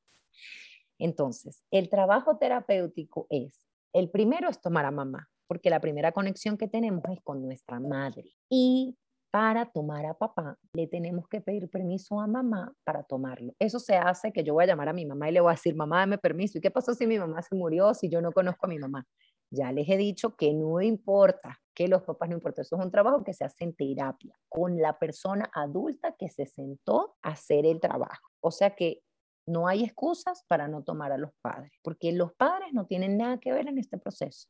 [0.98, 6.56] Entonces, el trabajo terapéutico es, el primero es tomar a mamá, porque la primera conexión
[6.56, 8.34] que tenemos es con nuestra madre.
[8.48, 8.96] Y
[9.34, 13.52] para tomar a papá, le tenemos que pedir permiso a mamá para tomarlo.
[13.58, 15.56] Eso se hace que yo voy a llamar a mi mamá y le voy a
[15.56, 16.58] decir, mamá, dame permiso.
[16.58, 19.04] ¿Y qué pasó si mi mamá se murió, si yo no conozco a mi mamá?
[19.50, 22.62] Ya les he dicho que no importa, que los papás no importa.
[22.62, 26.46] Eso es un trabajo que se hace en terapia, con la persona adulta que se
[26.46, 28.30] sentó a hacer el trabajo.
[28.40, 29.02] O sea que
[29.46, 33.38] no hay excusas para no tomar a los padres, porque los padres no tienen nada
[33.38, 34.48] que ver en este proceso.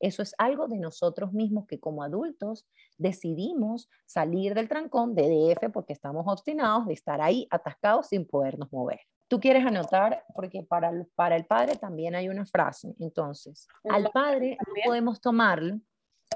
[0.00, 2.66] Eso es algo de nosotros mismos que como adultos
[2.98, 8.70] decidimos salir del trancón de DF porque estamos obstinados de estar ahí atascados sin podernos
[8.72, 9.00] mover.
[9.28, 12.94] Tú quieres anotar, porque para el, para el padre también hay una frase.
[12.98, 15.80] Entonces, al padre no podemos tomarlo,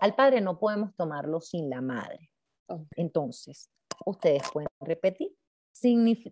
[0.00, 2.30] al padre no podemos tomarlo sin la madre.
[2.96, 3.70] Entonces,
[4.06, 5.30] ustedes pueden repetir.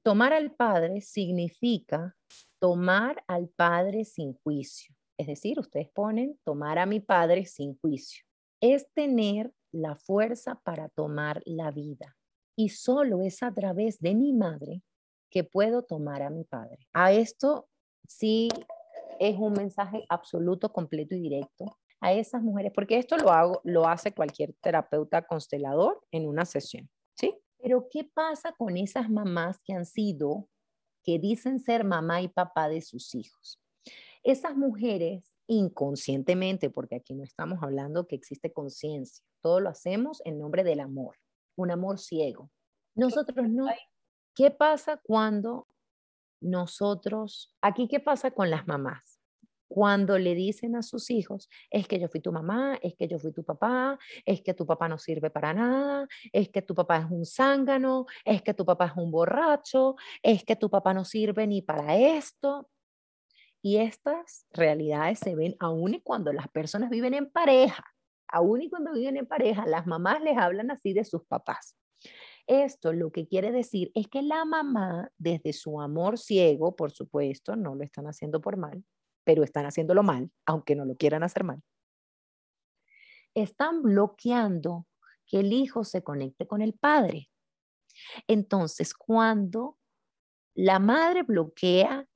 [0.02, 2.16] Tomar al padre significa
[2.58, 4.94] tomar al padre sin juicio.
[5.18, 8.24] Es decir, ustedes ponen tomar a mi padre sin juicio.
[8.60, 12.16] Es tener la fuerza para tomar la vida.
[12.56, 14.82] Y solo es a través de mi madre
[15.30, 16.86] que puedo tomar a mi padre.
[16.92, 17.68] A esto
[18.08, 18.48] sí
[19.18, 23.86] es un mensaje absoluto, completo y directo a esas mujeres, porque esto lo hago, lo
[23.88, 26.88] hace cualquier terapeuta constelador en una sesión.
[27.66, 30.48] Pero ¿qué pasa con esas mamás que han sido,
[31.02, 33.60] que dicen ser mamá y papá de sus hijos?
[34.22, 40.38] Esas mujeres inconscientemente, porque aquí no estamos hablando que existe conciencia, todo lo hacemos en
[40.38, 41.16] nombre del amor,
[41.56, 42.52] un amor ciego.
[42.94, 43.66] Nosotros no.
[44.36, 45.66] ¿Qué pasa cuando
[46.40, 49.15] nosotros, aquí qué pasa con las mamás?
[49.68, 53.18] Cuando le dicen a sus hijos, es que yo fui tu mamá, es que yo
[53.18, 56.98] fui tu papá, es que tu papá no sirve para nada, es que tu papá
[56.98, 61.04] es un zángano, es que tu papá es un borracho, es que tu papá no
[61.04, 62.68] sirve ni para esto.
[63.62, 67.84] Y estas realidades se ven aún y cuando las personas viven en pareja.
[68.28, 71.76] Aún y cuando viven en pareja, las mamás les hablan así de sus papás.
[72.46, 77.56] Esto lo que quiere decir es que la mamá, desde su amor ciego, por supuesto,
[77.56, 78.84] no lo están haciendo por mal,
[79.26, 81.60] pero están haciéndolo mal, aunque no lo quieran hacer mal,
[83.34, 84.86] están bloqueando
[85.26, 87.28] que el hijo se conecte con el padre.
[88.28, 89.78] Entonces, cuando
[90.54, 92.06] la madre bloquea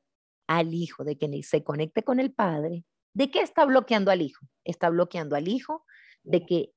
[0.47, 4.47] al hijo de que se conecte con el padre, ¿de qué está bloqueando al hijo?
[4.65, 5.85] Está bloqueando al hijo
[6.23, 6.73] de que,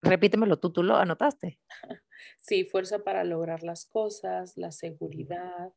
[0.00, 1.60] repítemelo tú, tú lo anotaste.
[2.36, 5.72] Sí, fuerza para lograr las cosas, la seguridad,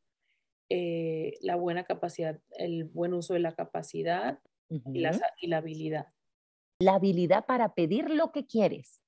[0.69, 4.39] eh, la buena capacidad, el buen uso de la capacidad
[4.69, 6.07] y, la, y la habilidad.
[6.79, 9.01] La habilidad para pedir lo que quieres.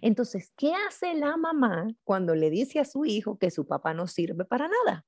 [0.00, 4.06] Entonces, ¿qué hace la mamá cuando le dice a su hijo que su papá no
[4.06, 5.04] sirve para nada?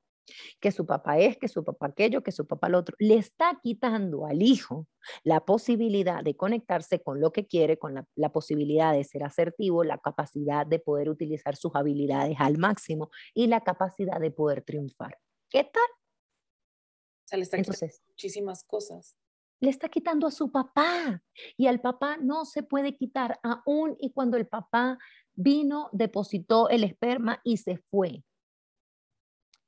[0.60, 3.58] que su papá es, que su papá aquello, que su papá lo otro, le está
[3.62, 4.86] quitando al hijo
[5.24, 9.98] la posibilidad de conectarse con lo que quiere, con la, posibilidad de ser asertivo, la
[9.98, 15.18] capacidad de poder utilizar sus habilidades al máximo y la capacidad de poder triunfar.
[15.50, 15.82] ¿Qué tal?
[15.82, 19.16] O sea, le está Entonces, muchísimas cosas.
[19.60, 21.22] Le está quitando a su papá
[21.56, 24.98] y al papá no se puede quitar aún y cuando el papá
[25.34, 28.24] vino, depositó el esperma y se fue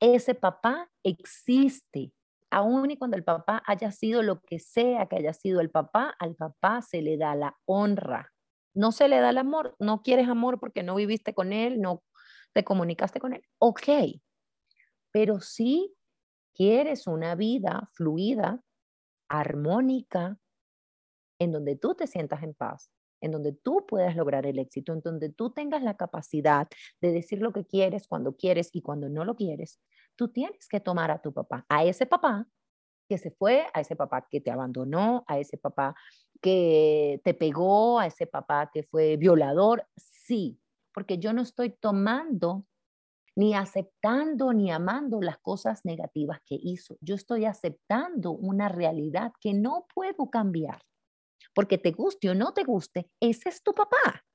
[0.01, 2.12] ese papá existe.
[2.51, 6.16] Aún y cuando el papá haya sido lo que sea que haya sido el papá,
[6.18, 8.33] al papá se le da la honra.
[8.74, 12.03] No se le da el amor, no quieres amor porque no viviste con él, no
[12.53, 13.43] te comunicaste con él.
[13.59, 13.89] Ok,
[15.13, 15.95] pero si
[16.55, 18.63] quieres una vida fluida,
[19.29, 20.39] armónica,
[21.39, 22.91] en donde tú te sientas en paz,
[23.23, 26.69] en donde tú puedas lograr el éxito, en donde tú tengas la capacidad
[27.01, 29.81] de decir lo que quieres, cuando quieres y cuando no lo quieres,
[30.17, 32.47] tú tienes que tomar a tu papá, a ese papá,
[33.09, 35.95] que se fue, a ese papá que te abandonó, a ese papá
[36.41, 40.61] que te pegó, a ese papá que fue violador, sí,
[40.95, 42.67] porque yo no estoy tomando
[43.41, 46.99] ni aceptando ni amando las cosas negativas que hizo.
[47.01, 50.82] Yo estoy aceptando una realidad que no puedo cambiar.
[51.55, 54.26] Porque te guste o no te guste, ese es tu papá.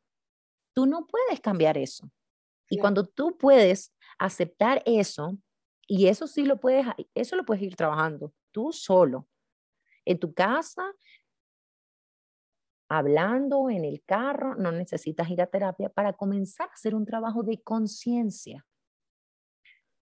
[0.74, 2.10] Tú no puedes cambiar eso.
[2.68, 5.38] Y cuando tú puedes aceptar eso,
[5.88, 9.28] y eso sí lo puedes, eso lo puedes ir trabajando tú solo,
[10.04, 10.84] en tu casa,
[12.90, 17.44] hablando en el carro, no necesitas ir a terapia para comenzar a hacer un trabajo
[17.44, 18.66] de conciencia.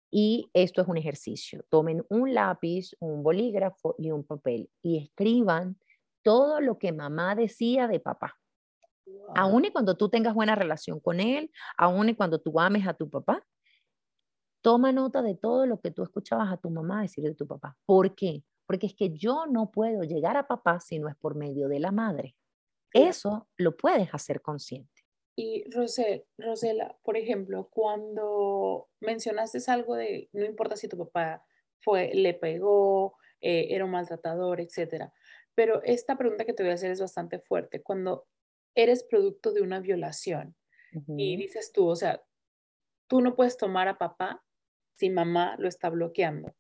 [0.10, 1.66] Y esto es un ejercicio.
[1.70, 5.78] Tomen un lápiz, un bolígrafo y un papel y escriban
[6.24, 8.38] todo lo que mamá decía de papá.
[9.36, 12.94] Aún y cuando tú tengas buena relación con él, aún y cuando tú ames a
[12.94, 13.46] tu papá,
[14.62, 17.78] toma nota de todo lo que tú escuchabas a tu mamá decir de tu papá.
[17.86, 18.44] ¿Por qué?
[18.66, 21.80] Porque es que yo no puedo llegar a papá si no es por medio de
[21.80, 22.36] la madre.
[22.94, 24.97] Eso lo puedes hacer consciente.
[25.40, 31.46] Y Rosela, por ejemplo, cuando mencionaste algo de, no importa si tu papá
[31.80, 35.14] fue, le pegó, eh, era un maltratador, etcétera,
[35.54, 37.84] pero esta pregunta que te voy a hacer es bastante fuerte.
[37.84, 38.26] Cuando
[38.74, 40.56] eres producto de una violación
[41.16, 42.24] y dices tú, o sea,
[43.08, 44.44] tú no puedes tomar a papá
[44.96, 46.56] si mamá lo está bloqueando.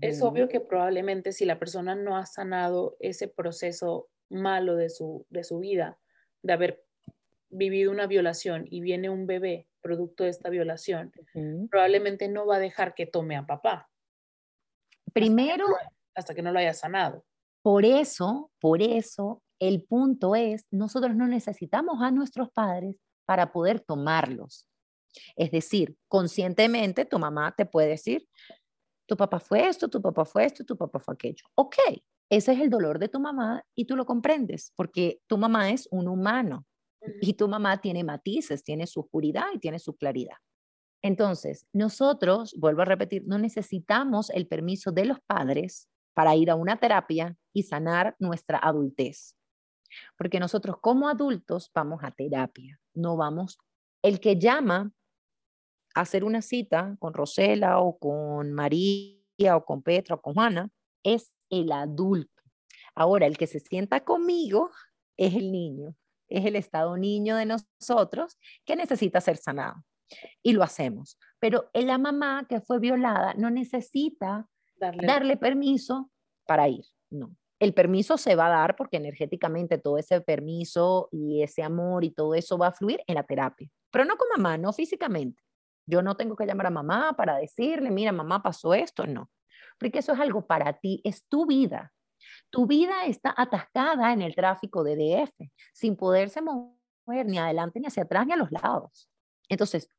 [0.00, 5.26] Es obvio que probablemente si la persona no ha sanado ese proceso malo de su,
[5.28, 5.98] de su vida,
[6.42, 6.87] de haber
[7.50, 11.12] vivido una violación y viene un bebé producto de esta violación,
[11.70, 13.88] probablemente no va a dejar que tome a papá.
[15.12, 15.66] Primero,
[16.14, 17.24] hasta que, no, lo haya sanado.
[17.62, 23.80] Por eso, por eso, el punto es, nosotros no necesitamos a nuestros padres para poder
[23.80, 24.66] tomarlos.
[25.36, 28.28] Es decir, conscientemente tu mamá te puede decir,
[29.06, 31.44] tu papá fue esto, tu papá fue esto, tu papá fue aquello.
[31.54, 31.76] Ok,
[32.30, 35.88] ese es el dolor de tu mamá y tú lo comprendes porque tu mamá es
[35.90, 36.66] un humano
[37.20, 40.36] y tu mamá tiene matices, tiene su oscuridad y tiene su claridad.
[41.02, 46.56] Entonces, nosotros, vuelvo a repetir, no necesitamos el permiso de los padres para ir a
[46.56, 49.36] una terapia y sanar nuestra adultez.
[50.16, 53.58] Porque nosotros como adultos vamos a terapia, no vamos.
[54.02, 54.90] El que llama
[55.94, 60.68] a hacer una cita con Rosela o con María o con Petra o con Juana
[61.04, 62.42] es el adulto.
[62.94, 64.70] Ahora, el que se sienta conmigo
[65.16, 65.94] es el niño
[66.28, 69.84] es el estado niño de nosotros que necesita ser sanado.
[70.42, 71.18] Y lo hacemos.
[71.38, 76.10] Pero la mamá que fue violada no necesita darle, permiso
[76.46, 76.84] para ir.
[77.10, 77.34] No.
[77.58, 82.10] El permiso se va a dar porque energéticamente todo ese permiso y ese amor y
[82.10, 83.68] todo eso va a fluir en la terapia.
[83.90, 85.42] Pero no con mamá, no físicamente.
[85.86, 89.30] Yo no tengo que llamar a mamá para decirle, mira, mamá pasó esto, no.
[89.78, 91.92] Porque eso es algo para ti, es tu vida.
[92.50, 97.86] Tu vida está atascada en el tráfico de DF, sin poderse mover ni adelante, ni
[97.86, 99.08] hacia atrás, ni a los lados.
[99.48, 99.90] Entonces,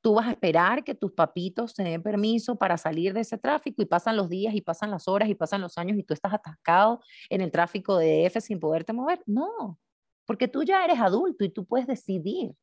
[0.00, 3.82] tú vas a esperar que tus papitos te den permiso para salir de ese tráfico
[3.82, 6.32] y pasan los días y pasan las horas y pasan los años y tú estás
[6.32, 9.22] atascado en el tráfico de DF sin poderte mover.
[9.26, 9.78] No,
[10.26, 12.54] porque tú ya eres adulto y tú puedes decidir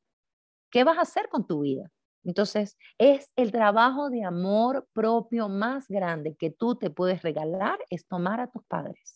[0.71, 1.91] qué vas a hacer con tu vida.
[2.23, 8.07] Entonces, es el trabajo de amor propio más grande que tú te puedes regalar, es
[8.07, 9.14] tomar a tus padres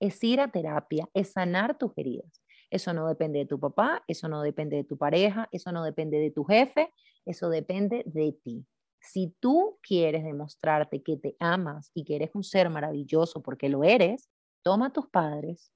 [0.00, 2.42] es ir a terapia, es sanar tus heridas.
[2.70, 6.18] Eso no depende de tu papá, eso no depende de tu pareja, eso no depende
[6.18, 6.92] de tu jefe,
[7.24, 8.66] eso depende de ti.
[9.00, 13.84] Si tú quieres demostrarte que te amas y que eres un ser maravilloso porque lo
[13.84, 14.28] eres,
[14.62, 15.72] toma a tus padres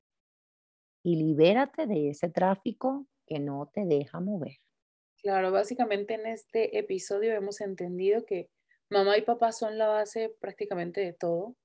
[1.04, 4.56] y libérate de ese tráfico que no te deja mover.
[5.22, 8.50] Claro, básicamente en este episodio hemos entendido que
[8.88, 11.56] mamá y papá son la base prácticamente de todo.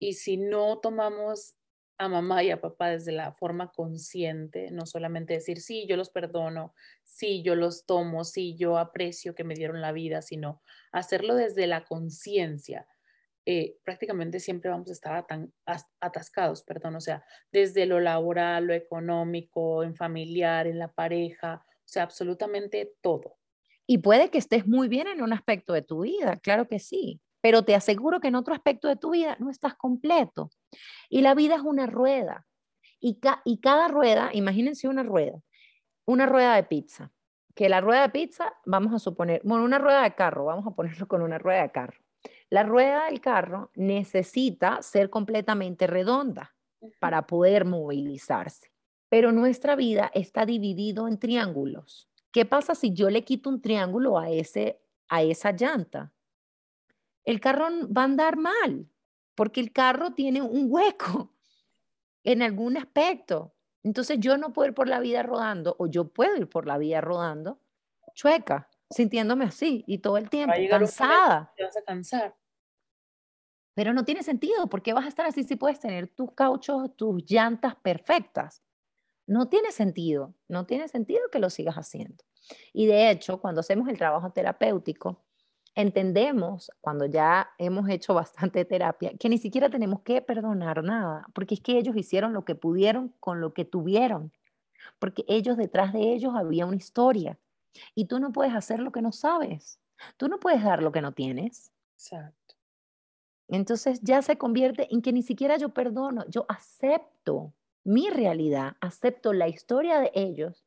[0.00, 1.54] Y si no tomamos
[1.98, 6.08] a mamá y a papá desde la forma consciente, no solamente decir, sí, yo los
[6.08, 6.74] perdono,
[7.04, 11.66] sí, yo los tomo, sí, yo aprecio que me dieron la vida, sino hacerlo desde
[11.66, 12.88] la conciencia.
[13.44, 15.26] Eh, prácticamente siempre vamos a estar
[16.00, 17.22] atascados, perdón, o sea,
[17.52, 23.36] desde lo laboral, lo económico, en familiar, en la pareja, o sea, absolutamente todo.
[23.86, 27.20] Y puede que estés muy bien en un aspecto de tu vida, claro que sí,
[27.40, 30.50] pero te aseguro que en otro aspecto de tu vida no estás completo.
[31.08, 32.46] Y la vida es una rueda.
[33.00, 35.40] Y, y cada rueda, imagínense una rueda,
[36.04, 37.12] una rueda de pizza,
[37.54, 40.74] que la rueda de pizza, vamos a suponer, bueno, una rueda de carro, vamos a
[40.74, 41.98] ponerlo con una rueda de carro.
[42.50, 46.54] La rueda del carro necesita ser completamente redonda
[46.98, 48.72] para poder movilizarse,
[49.08, 52.08] pero nuestra vida está dividido en triángulos.
[52.32, 56.12] ¿Qué pasa si yo le quito un triángulo a, ese, a esa llanta?
[57.30, 58.88] El carro va a andar mal,
[59.34, 61.34] porque el carro tiene un hueco
[62.24, 63.54] en algún aspecto.
[63.82, 66.76] Entonces yo no puedo ir por la vida rodando, o yo puedo ir por la
[66.76, 67.60] vida rodando
[68.14, 71.52] chueca, sintiéndome así y todo el tiempo, cansada.
[71.56, 72.36] Te vas a cansar.
[73.74, 77.24] Pero no tiene sentido, porque vas a estar así si puedes tener tus cauchos, tus
[77.24, 78.62] llantas perfectas.
[79.26, 82.24] No tiene sentido, no tiene sentido que lo sigas haciendo.
[82.72, 85.24] Y de hecho, cuando hacemos el trabajo terapéutico,
[85.74, 91.54] entendemos, cuando ya hemos hecho bastante terapia, que ni siquiera tenemos que perdonar nada, porque
[91.54, 94.32] es que ellos hicieron lo que pudieron con lo que tuvieron,
[94.98, 97.38] porque ellos detrás de ellos había una historia
[97.94, 99.80] y tú no puedes hacer lo que no sabes,
[100.16, 101.72] tú no puedes dar lo que no tienes.
[101.94, 102.54] Exacto.
[103.48, 107.52] Entonces ya se convierte en que ni siquiera yo perdono, yo acepto
[107.82, 110.64] mi realidad, acepto la historia de ellos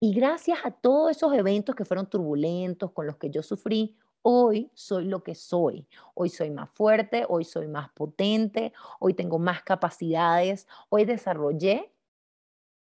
[0.00, 4.70] y gracias a todos esos eventos que fueron turbulentos, con los que yo sufrí, hoy
[4.74, 5.88] soy lo que soy.
[6.14, 11.92] Hoy soy más fuerte, hoy soy más potente, hoy tengo más capacidades, hoy desarrollé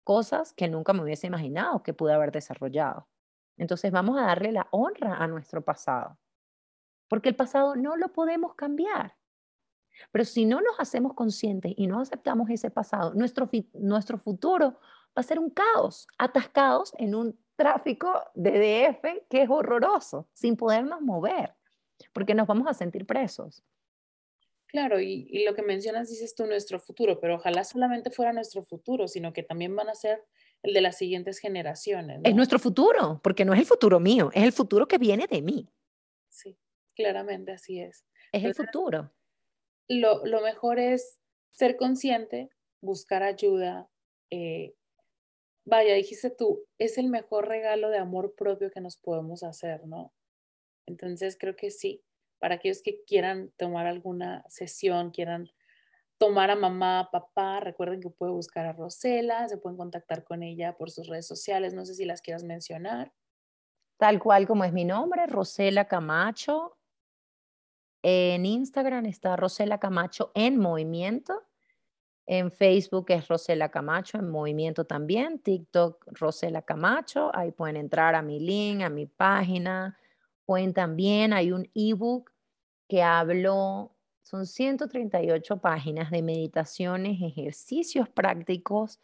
[0.04, 3.08] cosas que nunca me hubiese imaginado que pude haber desarrollado.
[3.58, 6.18] Entonces vamos a darle la honra a nuestro pasado,
[7.08, 9.16] porque el pasado no lo podemos cambiar.
[10.12, 14.80] Pero si no nos hacemos conscientes y no aceptamos ese pasado, nuestro, nuestro futuro
[15.18, 20.58] va a ser un caos, atascados en un tráfico de DF que es horroroso, sin
[20.58, 21.54] podernos mover,
[22.14, 23.64] porque nos vamos a sentir presos.
[24.68, 29.08] Claro, y, lo que mencionas, dices tú, nuestro futuro, pero ojalá solamente fuera nuestro futuro,
[29.08, 30.24] sino que también van a ser
[30.64, 32.22] el de las siguientes generaciones.
[32.24, 35.44] Es nuestro futuro, porque no es el futuro mío, es el futuro que viene de
[35.44, 35.70] mí.
[36.30, 36.58] Sí,
[36.96, 38.04] claramente así es.
[38.32, 39.14] Es el futuro.
[39.88, 41.20] Lo, lo, mejor es
[41.52, 42.50] ser consciente,
[42.82, 43.92] buscar ayuda,
[44.32, 44.74] eh,
[45.66, 50.14] vaya, dijiste tú, es el mejor regalo de amor propio que nos podemos hacer, ¿no?
[50.86, 52.04] Entonces creo que sí,
[52.40, 55.50] para aquellos que quieran tomar alguna sesión, quieran
[56.18, 60.76] tomar a mamá, papá, recuerden que puede buscar a Rosela, se pueden contactar con ella
[60.78, 63.14] por sus redes sociales, no sé si las quieras mencionar.
[63.98, 66.78] Tal cual como es mi nombre, Rosela Camacho.
[68.02, 71.44] En Instagram está Rosela Camacho en movimiento.
[72.26, 78.22] En Facebook es Rosela Camacho, en movimiento también, TikTok Rosela Camacho, ahí pueden entrar a
[78.22, 79.98] mi link, a mi página.
[80.46, 82.32] Pueden también, hay un ebook
[82.88, 89.00] que hablo, son 138 páginas de meditaciones, ejercicios prácticos,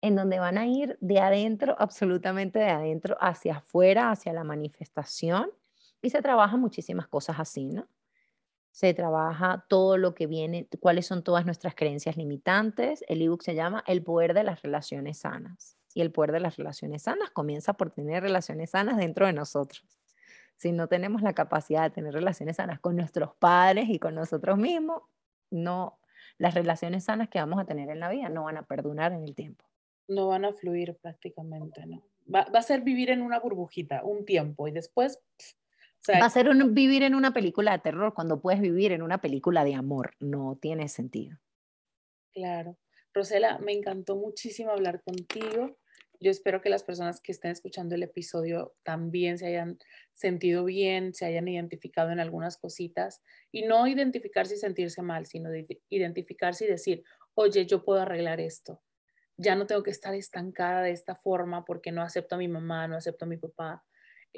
[0.00, 5.50] en donde van a ir de adentro, absolutamente de adentro hacia afuera, hacia la manifestación.
[6.02, 7.88] Y se trabajan muchísimas cosas así, ¿no?
[8.76, 13.02] Se trabaja todo lo que viene, cuáles son todas nuestras creencias limitantes.
[13.08, 15.78] El ebook se llama El poder de las relaciones sanas.
[15.94, 19.82] Y el poder de las relaciones sanas comienza por tener relaciones sanas dentro de nosotros.
[20.58, 24.58] Si no tenemos la capacidad de tener relaciones sanas con nuestros padres y con nosotros
[24.58, 25.04] mismos,
[25.50, 25.98] no,
[26.36, 29.22] las relaciones sanas que vamos a tener en la vida no van a perdurar en
[29.24, 29.64] el tiempo.
[30.06, 32.02] No van a fluir prácticamente, ¿no?
[32.28, 35.18] Va, va a ser vivir en una burbujita un tiempo y después
[36.14, 39.20] Va a ser un, vivir en una película de terror cuando puedes vivir en una
[39.20, 40.14] película de amor.
[40.20, 41.38] No tiene sentido.
[42.32, 42.78] Claro.
[43.14, 45.78] Rosela, me encantó muchísimo hablar contigo.
[46.20, 49.78] Yo espero que las personas que estén escuchando el episodio también se hayan
[50.12, 55.50] sentido bien, se hayan identificado en algunas cositas y no identificarse y sentirse mal, sino
[55.88, 57.04] identificarse y decir,
[57.34, 58.82] oye, yo puedo arreglar esto.
[59.38, 62.88] Ya no tengo que estar estancada de esta forma porque no acepto a mi mamá,
[62.88, 63.84] no acepto a mi papá,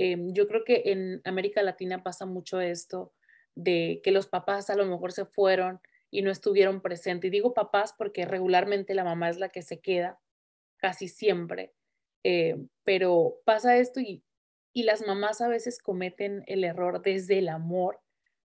[0.01, 3.12] Em, yo creo que en América Latina pasa mucho esto
[3.57, 7.26] de que los papás a lo mejor se fueron y no estuvieron presentes.
[7.26, 10.20] Y digo papás porque regularmente la mamá es la que se queda
[10.76, 11.74] casi siempre.
[12.22, 14.22] Eh, pero pasa esto y,
[14.72, 18.01] y las mamás a veces cometen el error desde el amor,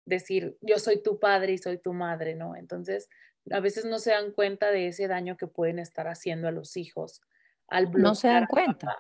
[0.05, 2.57] decir, yo soy tu padre y soy tu madre, ¿no?
[2.57, 3.09] Entonces,
[3.53, 6.77] a veces no se dan cuenta de ese daño que pueden estar haciendo a los
[6.77, 7.23] hijos.
[7.69, 8.99] Al no se dan cuenta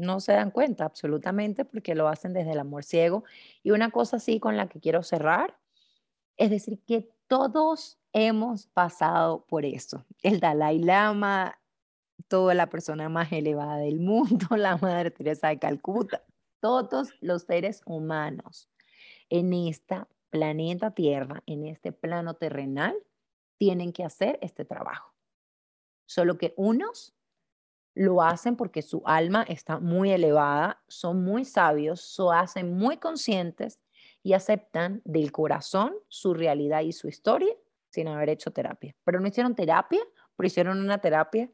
[0.00, 3.24] no se dan cuenta absolutamente porque lo hacen desde el amor ciego.
[3.62, 5.58] Y una cosa así con la que quiero cerrar,
[6.36, 10.04] es decir, que todos hemos pasado por eso.
[10.22, 11.58] El Dalai Lama,
[12.28, 16.24] toda la persona más elevada del mundo, la Madre Teresa de Calcuta,
[16.60, 18.68] todos los seres humanos
[19.28, 22.96] en esta planeta Tierra, en este plano terrenal,
[23.58, 25.14] tienen que hacer este trabajo.
[26.06, 27.14] Solo que unos
[27.94, 33.80] lo hacen porque su alma está muy elevada, son muy sabios, lo hacen muy conscientes
[34.22, 37.54] y aceptan del corazón su realidad y su historia
[37.90, 38.94] sin haber hecho terapia.
[39.04, 40.00] Pero no hicieron terapia,
[40.36, 41.50] pero hicieron una terapia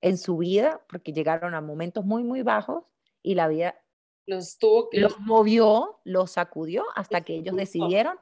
[0.00, 2.84] en su vida porque llegaron a momentos muy, muy bajos
[3.22, 3.74] y la vida
[4.26, 8.16] los, tuvo, los movió, los sacudió hasta que ellos decidieron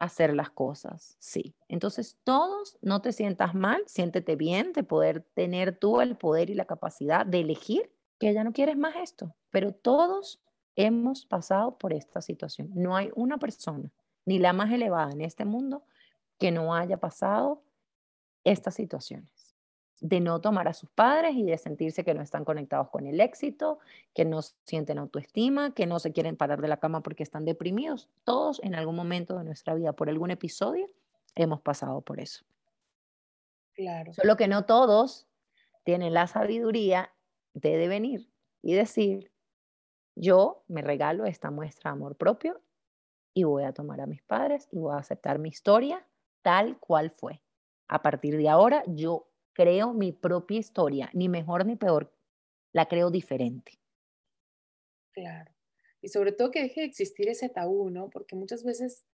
[0.00, 1.54] hacer las cosas, sí.
[1.68, 6.54] Entonces, todos, no te sientas mal, siéntete bien de poder tener tú el poder y
[6.54, 10.42] la capacidad de elegir que ya no quieres más esto, pero todos
[10.74, 12.70] hemos pasado por esta situación.
[12.74, 13.92] No hay una persona,
[14.24, 15.84] ni la más elevada en este mundo,
[16.38, 17.62] que no haya pasado
[18.42, 19.39] estas situaciones
[20.00, 23.20] de no tomar a sus padres y de sentirse que no están conectados con el
[23.20, 23.78] éxito,
[24.14, 28.08] que no sienten autoestima, que no se quieren parar de la cama porque están deprimidos.
[28.24, 30.86] Todos en algún momento de nuestra vida, por algún episodio,
[31.34, 32.44] hemos pasado por eso.
[33.74, 34.12] Claro.
[34.14, 35.28] Solo que no todos
[35.84, 37.12] tienen la sabiduría
[37.54, 38.30] de devenir
[38.62, 39.30] y decir,
[40.14, 42.60] yo me regalo esta muestra de amor propio
[43.34, 46.06] y voy a tomar a mis padres y voy a aceptar mi historia
[46.42, 47.42] tal cual fue.
[47.88, 49.29] A partir de ahora, yo
[49.60, 52.10] creo mi propia historia, ni mejor ni peor,
[52.72, 53.78] la creo diferente.
[55.12, 55.52] Claro.
[56.00, 58.08] Y sobre todo que deje de existir ese tabú, ¿no?
[58.08, 59.04] Porque muchas veces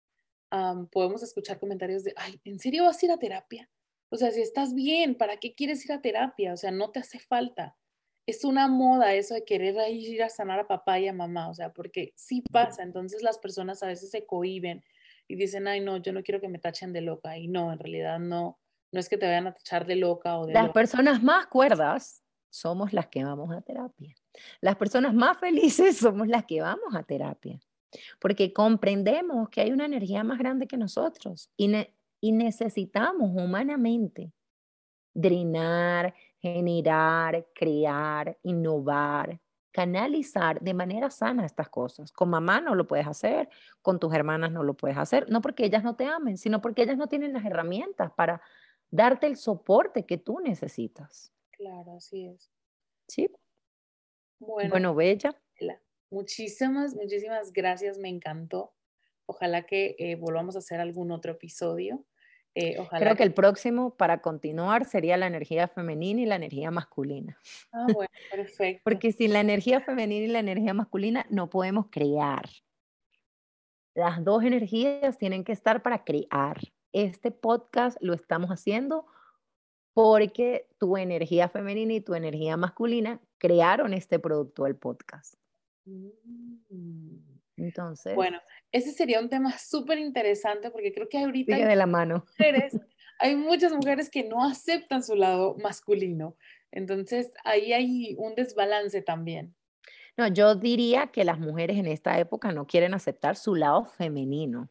[0.92, 3.68] podemos escuchar comentarios de, ay, ¿en serio vas a ir a terapia?
[4.09, 6.53] O sea, si estás bien, ¿para qué quieres ir a terapia?
[6.53, 7.76] O sea, no te hace falta.
[8.24, 11.55] Es una moda eso de querer ir a sanar a papá y a mamá, o
[11.55, 12.84] sea, porque sí pasa.
[12.84, 14.84] Entonces las personas a veces se cohiben
[15.26, 17.36] y dicen, ay, no, yo no quiero que me tachen de loca.
[17.36, 18.61] Y no, en realidad no,
[18.97, 20.55] no es que te vayan a tachar de loca o de...
[20.55, 24.16] Las personas más cuerdas somos las que vamos a terapia.
[24.61, 27.61] Las personas más felices somos las que vamos a terapia.
[28.18, 31.72] Porque comprendemos que hay una energía más grande que nosotros y,
[32.20, 34.32] y necesitamos humanamente
[35.12, 39.38] drenar, generar, crear, innovar,
[39.72, 42.12] canalizar de manera sana estas cosas.
[42.12, 43.51] Con mamá no lo puedes hacer,
[43.82, 46.82] con tus hermanas no lo puedes hacer, no porque ellas no te amen, sino porque
[46.82, 48.40] ellas no tienen las herramientas para
[48.91, 51.32] darte el soporte que tú necesitas.
[51.51, 52.51] Claro, así es.
[53.09, 53.30] Sí.
[54.39, 55.37] Bueno, bueno Bella.
[56.11, 58.74] Muchísimas, muchísimas gracias, me encantó.
[59.26, 62.05] Ojalá que eh, volvamos a hacer algún otro episodio.
[62.55, 67.39] Eh, Creo que, el próximo para continuar sería la energía femenina y la energía masculina.
[67.72, 68.80] Ah, bueno, perfecto.
[68.84, 72.49] Porque sin la energía femenina y la energía masculina no podemos crear.
[73.95, 76.57] Las dos energías tienen que estar para crear
[76.93, 79.07] este podcast lo estamos haciendo
[79.93, 85.34] porque tu energía femenina y tu energía masculina crearon este producto del podcast.
[85.84, 87.37] Mm.
[87.57, 88.14] Entonces.
[88.14, 88.39] Bueno,
[88.72, 91.55] ese sería un tema súper interesante porque creo que ahorita.
[91.55, 92.26] Hay de la mano.
[92.39, 92.78] Mujeres,
[93.18, 96.37] hay muchas mujeres que no aceptan su lado masculino.
[96.70, 99.55] Entonces, ahí hay un desbalance también.
[100.18, 104.68] No, yo diría que las mujeres en esta época no quieren aceptar su lado femenino.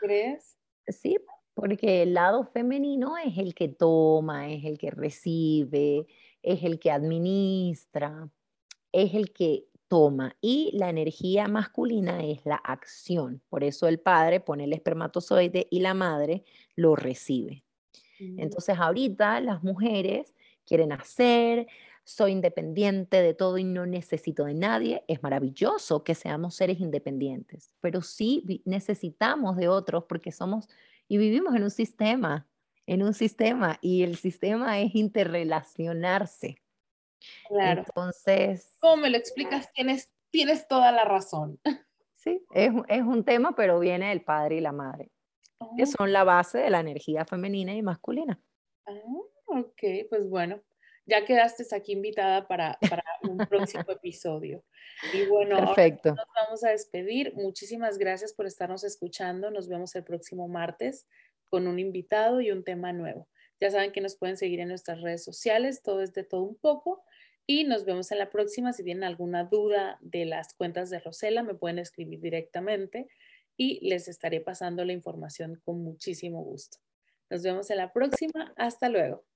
[0.00, 0.56] ¿Crees?
[0.88, 1.16] Sí,
[1.60, 6.06] porque el lado femenino es el que toma, es el que recibe,
[6.42, 8.30] es el que administra,
[8.92, 10.34] es el que toma.
[10.40, 13.42] Y la energía masculina es la acción.
[13.50, 16.44] Por eso el padre pone el espermatozoide y la madre
[16.76, 17.62] lo recibe.
[18.18, 18.40] Mm.
[18.40, 20.34] Entonces ahorita las mujeres
[20.64, 21.66] quieren hacer,
[22.04, 25.04] soy independiente de todo y no necesito de nadie.
[25.08, 30.66] Es maravilloso que seamos seres independientes, pero sí necesitamos de otros porque somos
[31.10, 32.48] y vivimos en un sistema,
[32.86, 36.62] en un sistema, y el sistema es interrelacionarse.
[37.48, 37.82] Claro.
[37.84, 38.76] Entonces.
[38.80, 39.72] ¿Cómo me lo explicas?
[39.72, 41.58] Tienes, tienes toda la razón.
[42.14, 45.10] Sí, es, es un tema, pero viene del padre y la madre,
[45.76, 45.86] que oh.
[45.86, 48.40] son la base de la energía femenina y masculina.
[48.86, 48.92] Ah,
[49.46, 50.60] ok, pues bueno,
[51.10, 54.64] ya quedaste aquí invitada para, para un próximo episodio.
[55.12, 56.14] Y bueno, Perfecto.
[56.14, 57.34] nos vamos a despedir.
[57.34, 59.50] Muchísimas gracias por estarnos escuchando.
[59.50, 61.06] Nos vemos el próximo martes
[61.48, 63.28] con un invitado y un tema nuevo.
[63.60, 66.56] Ya saben que nos pueden seguir en nuestras redes sociales, todo es de todo un
[66.56, 67.02] poco.
[67.46, 68.72] Y nos vemos en la próxima.
[68.72, 73.08] Si tienen alguna duda de las cuentas de Rosela, me pueden escribir directamente
[73.56, 76.78] y les estaré pasando la información con muchísimo gusto.
[77.28, 78.54] Nos vemos en la próxima.
[78.56, 79.29] Hasta luego.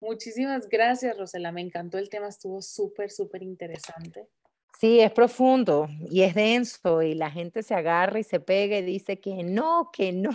[0.00, 1.52] Muchísimas gracias, Rosela.
[1.52, 4.26] Me encantó el tema, estuvo súper, súper interesante.
[4.80, 8.82] Sí, es profundo y es denso y la gente se agarra y se pega y
[8.82, 10.30] dice que no, que no.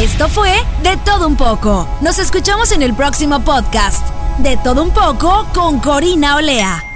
[0.00, 0.52] Esto fue
[0.82, 1.86] De Todo Un poco.
[2.02, 4.06] Nos escuchamos en el próximo podcast.
[4.38, 6.87] De Todo Un poco con Corina Olea.